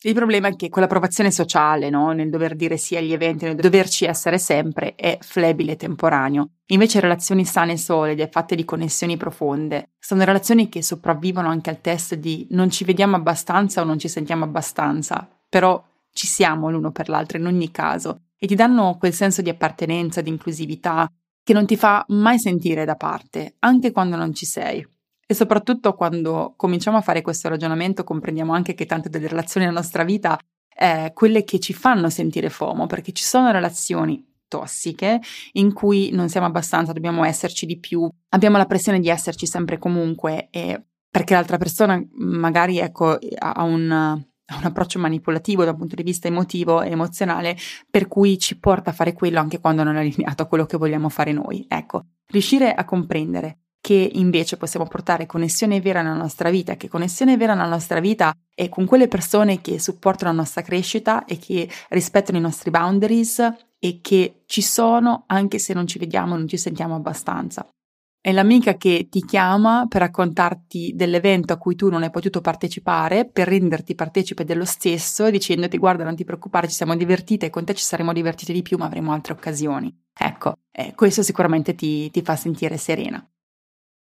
Il 0.03 0.13
problema 0.13 0.49
è 0.49 0.55
che 0.55 0.69
quell'approvazione 0.69 1.31
sociale, 1.31 1.89
no? 1.89 2.11
nel 2.11 2.29
dover 2.29 2.55
dire 2.55 2.77
sì 2.77 2.95
agli 2.95 3.11
eventi, 3.11 3.45
nel 3.45 3.55
doverci 3.55 4.05
essere 4.05 4.37
sempre, 4.37 4.93
è 4.93 5.17
flebile 5.19 5.71
e 5.71 5.77
temporaneo. 5.77 6.49
Invece 6.67 6.99
relazioni 6.99 7.43
sane 7.43 7.73
e 7.73 7.77
solide, 7.77 8.29
fatte 8.31 8.55
di 8.55 8.65
connessioni 8.65 9.17
profonde, 9.17 9.93
sono 9.97 10.23
relazioni 10.23 10.69
che 10.69 10.83
sopravvivono 10.83 11.49
anche 11.49 11.71
al 11.71 11.81
test 11.81 12.13
di 12.13 12.45
non 12.51 12.69
ci 12.69 12.83
vediamo 12.83 13.15
abbastanza 13.15 13.81
o 13.81 13.83
non 13.83 13.97
ci 13.97 14.07
sentiamo 14.07 14.43
abbastanza, 14.43 15.27
però 15.49 15.83
ci 16.13 16.27
siamo 16.27 16.69
l'uno 16.69 16.91
per 16.91 17.09
l'altro 17.09 17.39
in 17.39 17.47
ogni 17.47 17.71
caso 17.71 18.25
e 18.43 18.47
ti 18.47 18.55
danno 18.55 18.97
quel 18.97 19.13
senso 19.13 19.43
di 19.43 19.49
appartenenza, 19.49 20.21
di 20.21 20.31
inclusività, 20.31 21.07
che 21.43 21.53
non 21.53 21.67
ti 21.67 21.77
fa 21.77 22.03
mai 22.07 22.39
sentire 22.39 22.85
da 22.85 22.95
parte, 22.95 23.57
anche 23.59 23.91
quando 23.91 24.15
non 24.15 24.33
ci 24.33 24.47
sei. 24.47 24.83
E 25.27 25.33
soprattutto 25.35 25.93
quando 25.93 26.55
cominciamo 26.57 26.97
a 26.97 27.01
fare 27.01 27.21
questo 27.21 27.49
ragionamento 27.49 28.03
comprendiamo 28.03 28.51
anche 28.51 28.73
che 28.73 28.87
tante 28.87 29.09
delle 29.09 29.27
relazioni 29.27 29.67
nella 29.67 29.77
nostra 29.77 30.03
vita, 30.03 30.39
eh, 30.75 31.11
quelle 31.13 31.43
che 31.43 31.59
ci 31.59 31.73
fanno 31.73 32.09
sentire 32.09 32.49
FOMO, 32.49 32.87
perché 32.87 33.11
ci 33.11 33.23
sono 33.23 33.51
relazioni 33.51 34.27
tossiche 34.47 35.21
in 35.53 35.71
cui 35.71 36.09
non 36.11 36.27
siamo 36.27 36.47
abbastanza, 36.47 36.93
dobbiamo 36.93 37.23
esserci 37.23 37.67
di 37.67 37.77
più, 37.77 38.09
abbiamo 38.29 38.57
la 38.57 38.65
pressione 38.65 38.99
di 38.99 39.07
esserci 39.07 39.45
sempre 39.45 39.77
comunque 39.77 40.47
e 40.49 40.83
perché 41.11 41.35
l'altra 41.35 41.59
persona 41.59 42.03
magari 42.13 42.79
ecco, 42.79 43.19
ha 43.37 43.63
un, 43.63 44.25
un 44.57 44.65
approccio 44.65 44.99
manipolativo 44.99 45.63
da 45.63 45.71
un 45.71 45.77
punto 45.77 45.95
di 45.95 46.03
vista 46.03 46.27
emotivo 46.27 46.81
e 46.81 46.91
emozionale, 46.91 47.57
per 47.89 48.07
cui 48.07 48.37
ci 48.39 48.57
porta 48.57 48.91
a 48.91 48.93
fare 48.93 49.13
quello 49.13 49.39
anche 49.39 49.59
quando 49.59 49.83
non 49.83 49.95
è 49.95 49.99
allineato 49.99 50.43
a 50.43 50.45
quello 50.45 50.65
che 50.65 50.77
vogliamo 50.77 51.09
fare 51.09 51.31
noi. 51.31 51.65
Ecco, 51.67 52.05
riuscire 52.27 52.73
a 52.73 52.85
comprendere 52.85 53.57
che 53.81 54.11
invece 54.13 54.57
possiamo 54.57 54.85
portare 54.85 55.25
connessione 55.25 55.81
vera 55.81 56.03
nella 56.03 56.15
nostra 56.15 56.51
vita, 56.51 56.75
che 56.75 56.87
connessione 56.87 57.35
vera 57.35 57.55
nella 57.55 57.67
nostra 57.67 57.99
vita 57.99 58.31
è 58.53 58.69
con 58.69 58.85
quelle 58.85 59.07
persone 59.07 59.59
che 59.59 59.79
supportano 59.79 60.31
la 60.31 60.37
nostra 60.37 60.61
crescita 60.61 61.25
e 61.25 61.39
che 61.39 61.67
rispettano 61.89 62.37
i 62.37 62.41
nostri 62.41 62.69
boundaries 62.69 63.39
e 63.79 63.99
che 64.01 64.43
ci 64.45 64.61
sono 64.61 65.23
anche 65.25 65.57
se 65.57 65.73
non 65.73 65.87
ci 65.87 65.97
vediamo, 65.97 66.37
non 66.37 66.47
ci 66.47 66.57
sentiamo 66.57 66.93
abbastanza. 66.95 67.67
È 68.23 68.31
l'amica 68.31 68.75
che 68.75 69.07
ti 69.09 69.25
chiama 69.25 69.87
per 69.89 70.01
raccontarti 70.01 70.93
dell'evento 70.93 71.53
a 71.53 71.57
cui 71.57 71.73
tu 71.73 71.89
non 71.89 72.03
hai 72.03 72.11
potuto 72.11 72.39
partecipare, 72.39 73.27
per 73.27 73.47
renderti 73.47 73.95
partecipe 73.95 74.43
dello 74.43 74.63
stesso, 74.63 75.31
dicendoti 75.31 75.79
guarda 75.79 76.03
non 76.03 76.15
ti 76.15 76.23
preoccupare, 76.23 76.67
ci 76.67 76.75
siamo 76.75 76.95
divertite, 76.95 77.49
con 77.49 77.65
te 77.65 77.73
ci 77.73 77.83
saremo 77.83 78.13
divertite 78.13 78.53
di 78.53 78.61
più, 78.61 78.77
ma 78.77 78.85
avremo 78.85 79.11
altre 79.11 79.33
occasioni. 79.33 79.91
Ecco, 80.13 80.59
eh, 80.71 80.93
questo 80.93 81.23
sicuramente 81.23 81.73
ti, 81.73 82.11
ti 82.11 82.21
fa 82.21 82.35
sentire 82.35 82.77
serena. 82.77 83.27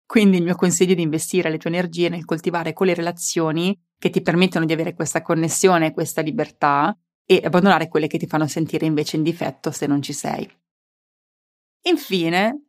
Quindi 0.04 0.36
il 0.36 0.42
mio 0.42 0.54
consiglio 0.54 0.92
è 0.92 0.96
di 0.96 1.02
investire 1.02 1.48
le 1.48 1.56
tue 1.56 1.70
energie 1.70 2.10
nel 2.10 2.26
coltivare 2.26 2.74
quelle 2.74 2.92
relazioni 2.92 3.74
che 3.98 4.10
ti 4.10 4.20
permettono 4.20 4.66
di 4.66 4.74
avere 4.74 4.92
questa 4.92 5.22
connessione, 5.22 5.94
questa 5.94 6.20
libertà 6.20 6.94
e 7.24 7.40
abbandonare 7.42 7.88
quelle 7.88 8.06
che 8.06 8.18
ti 8.18 8.26
fanno 8.26 8.46
sentire 8.46 8.84
invece 8.84 9.16
in 9.16 9.22
difetto 9.22 9.70
se 9.70 9.86
non 9.86 10.02
ci 10.02 10.12
sei. 10.12 10.46
Infine, 11.84 12.64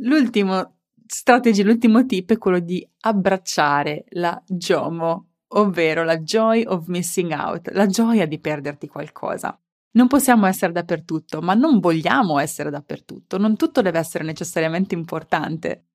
l'ultimo 0.00 0.75
strategia, 1.06 1.64
l'ultimo 1.64 2.04
tip 2.06 2.32
è 2.32 2.38
quello 2.38 2.58
di 2.58 2.86
abbracciare 3.00 4.04
la 4.10 4.40
JOMO, 4.46 5.26
ovvero 5.48 6.04
la 6.04 6.18
joy 6.18 6.64
of 6.66 6.86
missing 6.86 7.32
out, 7.32 7.70
la 7.72 7.86
gioia 7.86 8.26
di 8.26 8.38
perderti 8.38 8.88
qualcosa. 8.88 9.58
Non 9.92 10.08
possiamo 10.08 10.46
essere 10.46 10.72
dappertutto, 10.72 11.40
ma 11.40 11.54
non 11.54 11.78
vogliamo 11.78 12.38
essere 12.38 12.70
dappertutto, 12.70 13.38
non 13.38 13.56
tutto 13.56 13.80
deve 13.80 13.98
essere 13.98 14.24
necessariamente 14.24 14.94
importante. 14.94 15.86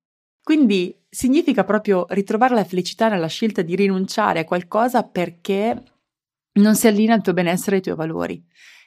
Quindi 0.41 0.97
significa 1.07 1.63
proprio 1.63 2.05
ritrovare 2.09 2.55
la 2.55 2.63
felicità 2.63 3.09
nella 3.09 3.27
scelta 3.27 3.61
di 3.61 3.75
rinunciare 3.75 4.39
a 4.39 4.45
qualcosa 4.45 5.03
perché 5.03 5.83
non 6.53 6.75
si 6.75 6.87
allinea 6.87 7.15
al 7.15 7.21
tuo 7.21 7.33
benessere 7.33 7.73
e 7.73 7.75
ai 7.77 7.83
tuoi 7.83 7.95
valori. 7.95 8.43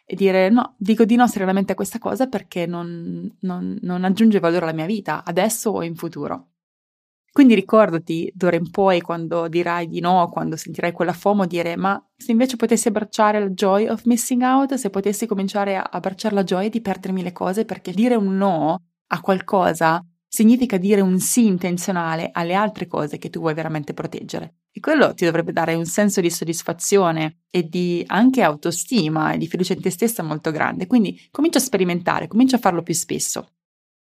E 0.07 0.17
dire 0.17 0.51
no, 0.51 0.75
dico 0.79 1.05
di 1.05 1.17
no 1.17 1.27
serenamente 1.27 1.73
a 1.73 1.75
questa 1.75 1.99
cosa 1.99 2.27
perché 2.27 2.67
non, 2.67 3.31
non, 3.41 3.79
non 3.81 4.05
aggiunge 4.05 4.39
valore 4.39 4.65
alla 4.65 4.75
mia 4.75 4.87
vita, 4.87 5.25
adesso 5.25 5.71
o 5.71 5.83
in 5.83 5.95
futuro. 5.97 6.49
Quindi 7.35 7.55
ricordati 7.55 8.31
d'ora 8.33 8.55
in 8.55 8.71
poi 8.71 9.01
quando 9.01 9.49
dirai 9.49 9.89
di 9.89 9.99
no, 9.99 10.29
quando 10.29 10.55
sentirai 10.57 10.93
quella 10.93 11.13
FOMO, 11.13 11.47
dire 11.47 11.75
ma 11.75 12.01
se 12.17 12.31
invece 12.31 12.55
potessi 12.55 12.87
abbracciare 12.87 13.41
la 13.41 13.49
joy 13.49 13.89
of 13.89 14.05
missing 14.05 14.43
out, 14.43 14.75
se 14.75 14.89
potessi 14.89 15.27
cominciare 15.27 15.75
a 15.75 15.83
abbracciare 15.83 16.33
la 16.33 16.45
gioia 16.45 16.69
di 16.69 16.81
perdermi 16.81 17.25
le 17.25 17.33
cose, 17.33 17.65
perché 17.65 17.91
dire 17.91 18.15
un 18.15 18.37
no 18.37 18.83
a 19.09 19.21
qualcosa 19.21 20.01
significa 20.29 20.77
dire 20.77 21.01
un 21.01 21.19
sì 21.19 21.47
intenzionale 21.47 22.31
alle 22.33 22.55
altre 22.55 22.87
cose 22.87 23.19
che 23.19 23.31
tu 23.31 23.41
vuoi 23.41 23.55
veramente 23.55 23.95
proteggere. 23.95 24.55
E 24.77 24.81
quello 24.81 25.15
ti 25.15 25.25
dovrebbe 25.25 25.53
dare 25.53 25.75
un 25.75 25.87
senso 25.87 26.21
di 26.21 26.31
soddisfazione 26.31 27.43
e 27.49 27.69
di 27.69 28.03
anche 28.09 28.43
autostima 28.43 29.33
e 29.33 29.39
di 29.39 29.47
fiducia 29.47 29.73
in 29.73 29.81
te 29.81 29.91
stessa 29.91 30.25
molto 30.25 30.51
grande. 30.51 30.89
Quindi 30.89 31.29
comincia 31.31 31.59
a 31.59 31.63
sperimentare, 31.63 32.27
comincia 32.27 32.57
a 32.57 32.59
farlo 32.59 32.83
più 32.83 32.93
spesso. 32.93 33.53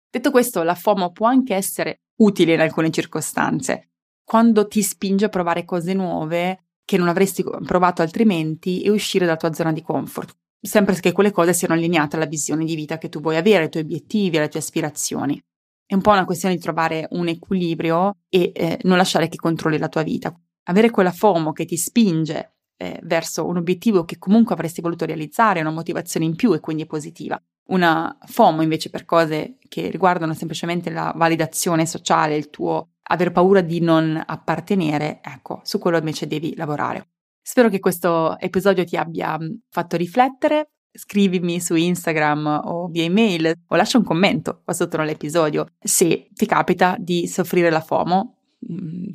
Detto 0.09 0.31
questo, 0.31 0.63
la 0.63 0.77
FOMO 0.77 1.11
può 1.11 1.27
anche 1.27 1.57
essere 1.57 2.03
utile 2.21 2.55
in 2.55 2.61
alcune 2.61 2.91
circostanze, 2.91 3.91
quando 4.23 4.69
ti 4.69 4.81
spinge 4.83 5.25
a 5.25 5.29
provare 5.29 5.65
cose 5.65 5.93
nuove 5.93 6.67
che 6.85 6.97
non 6.97 7.09
avresti 7.09 7.43
provato 7.43 8.03
altrimenti 8.03 8.83
e 8.83 8.91
uscire 8.91 9.25
dalla 9.25 9.37
tua 9.37 9.53
zona 9.53 9.73
di 9.73 9.83
comfort, 9.83 10.37
sempre 10.61 10.95
che 11.01 11.11
quelle 11.11 11.33
cose 11.33 11.53
siano 11.53 11.75
allineate 11.75 12.15
alla 12.15 12.27
visione 12.27 12.65
di 12.65 12.77
vita 12.77 12.97
che 12.97 13.09
tu 13.09 13.21
vuoi 13.21 13.37
avere, 13.37 13.65
ai 13.65 13.71
tuoi 13.71 13.83
obiettivi, 13.83 14.37
alle 14.37 14.49
tue 14.49 14.61
aspirazioni. 14.61 15.41
È 15.85 15.95
un 15.95 16.01
po' 16.01 16.11
una 16.11 16.25
questione 16.25 16.55
di 16.55 16.61
trovare 16.61 17.09
un 17.11 17.27
equilibrio 17.27 18.19
e 18.29 18.53
eh, 18.55 18.79
non 18.83 18.97
lasciare 18.97 19.29
che 19.29 19.37
controlli 19.37 19.79
la 19.79 19.89
tua 19.89 20.03
vita. 20.03 20.33
Avere 20.64 20.90
quella 20.90 21.12
FOMO 21.12 21.53
che 21.53 21.64
ti 21.64 21.77
spinge 21.77 22.55
eh, 22.77 22.99
verso 23.03 23.46
un 23.46 23.57
obiettivo 23.57 24.05
che 24.05 24.18
comunque 24.18 24.55
avresti 24.55 24.81
voluto 24.81 25.05
realizzare, 25.05 25.61
una 25.61 25.70
motivazione 25.70 26.27
in 26.27 26.37
più 26.37 26.53
e 26.53 26.61
quindi 26.61 26.85
è 26.85 26.87
positiva. 26.87 27.40
Una 27.68 28.16
FOMO 28.20 28.62
invece 28.62 28.90
per 28.90 29.05
cose 29.05 29.59
che 29.68 29.90
riguardano 29.90 30.35
semplicemente 30.35 30.90
la 30.90 31.12
validazione 31.14 31.87
sociale, 31.87 32.37
il 32.37 32.51
tuo 32.51 32.90
aver 33.03 33.33
paura 33.33 33.61
di 33.61 33.81
non 33.81 34.20
appartenere, 34.25 35.20
ecco, 35.23 35.61
su 35.64 35.79
quello 35.79 35.99
invece 35.99 36.27
devi 36.27 36.55
lavorare. 36.57 37.09
Spero 37.42 37.68
che 37.68 37.81
questo 37.81 38.38
episodio 38.38 38.85
ti 38.85 38.96
abbia 38.96 39.38
fatto 39.68 39.96
riflettere 39.96 40.70
scrivimi 40.92 41.61
su 41.61 41.75
Instagram 41.75 42.62
o 42.64 42.88
via 42.88 43.05
email 43.05 43.53
o 43.66 43.77
lascia 43.77 43.99
un 43.99 44.05
commento 44.05 44.62
qua 44.64 44.73
sotto 44.73 44.96
nell'episodio 44.96 45.66
se 45.79 46.29
ti 46.33 46.46
capita 46.46 46.96
di 46.99 47.29
soffrire 47.29 47.70
la 47.70 47.81
FOMO, 47.81 48.39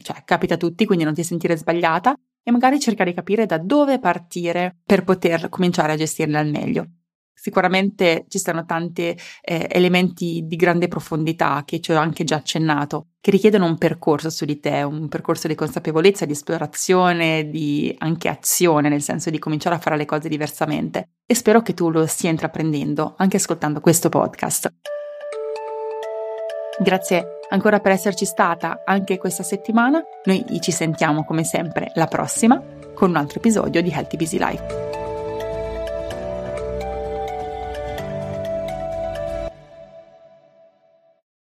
cioè 0.01 0.23
capita 0.25 0.55
a 0.55 0.57
tutti, 0.57 0.85
quindi 0.85 1.03
non 1.03 1.13
ti 1.13 1.23
sentire 1.23 1.57
sbagliata. 1.57 2.15
e 2.47 2.51
magari 2.51 2.79
cercare 2.79 3.09
di 3.09 3.15
capire 3.15 3.47
da 3.47 3.57
dove 3.57 3.97
partire 3.97 4.77
per 4.85 5.03
poter 5.03 5.49
cominciare 5.49 5.93
a 5.93 5.95
gestirle 5.95 6.37
al 6.37 6.47
meglio. 6.47 6.87
Sicuramente 7.45 8.25
ci 8.27 8.39
sono 8.39 8.65
tanti 8.65 9.03
eh, 9.41 9.67
elementi 9.69 10.43
di 10.45 10.55
grande 10.55 10.87
profondità 10.87 11.63
che 11.65 11.79
ci 11.79 11.91
ho 11.91 11.97
anche 11.97 12.23
già 12.23 12.37
accennato, 12.37 13.09
che 13.19 13.29
richiedono 13.29 13.65
un 13.65 13.77
percorso 13.77 14.29
su 14.29 14.45
di 14.45 14.59
te, 14.59 14.81
un 14.83 15.09
percorso 15.09 15.47
di 15.47 15.53
consapevolezza, 15.53 16.25
di 16.25 16.31
esplorazione, 16.31 17.49
di 17.49 17.93
anche 17.99 18.29
azione, 18.29 18.89
nel 18.89 19.01
senso 19.01 19.29
di 19.29 19.37
cominciare 19.37 19.75
a 19.75 19.79
fare 19.79 19.97
le 19.97 20.05
cose 20.05 20.29
diversamente. 20.29 21.09
E 21.25 21.35
spero 21.35 21.61
che 21.61 21.73
tu 21.73 21.91
lo 21.91 22.05
stia 22.07 22.29
intraprendendo 22.29 23.15
anche 23.17 23.37
ascoltando 23.37 23.79
questo 23.79 24.09
podcast. 24.09 24.73
Grazie 26.77 27.39
ancora 27.49 27.79
per 27.79 27.93
esserci 27.93 28.25
stata 28.25 28.81
anche 28.83 29.17
questa 29.17 29.43
settimana. 29.43 30.03
Noi 30.25 30.43
ci 30.59 30.71
sentiamo 30.71 31.23
come 31.23 31.45
sempre 31.45 31.91
la 31.93 32.07
prossima 32.07 32.61
con 32.93 33.09
un 33.09 33.15
altro 33.15 33.39
episodio 33.39 33.81
di 33.81 33.91
Healthy 33.91 34.17
Busy 34.17 34.37
Life. 34.37 35.04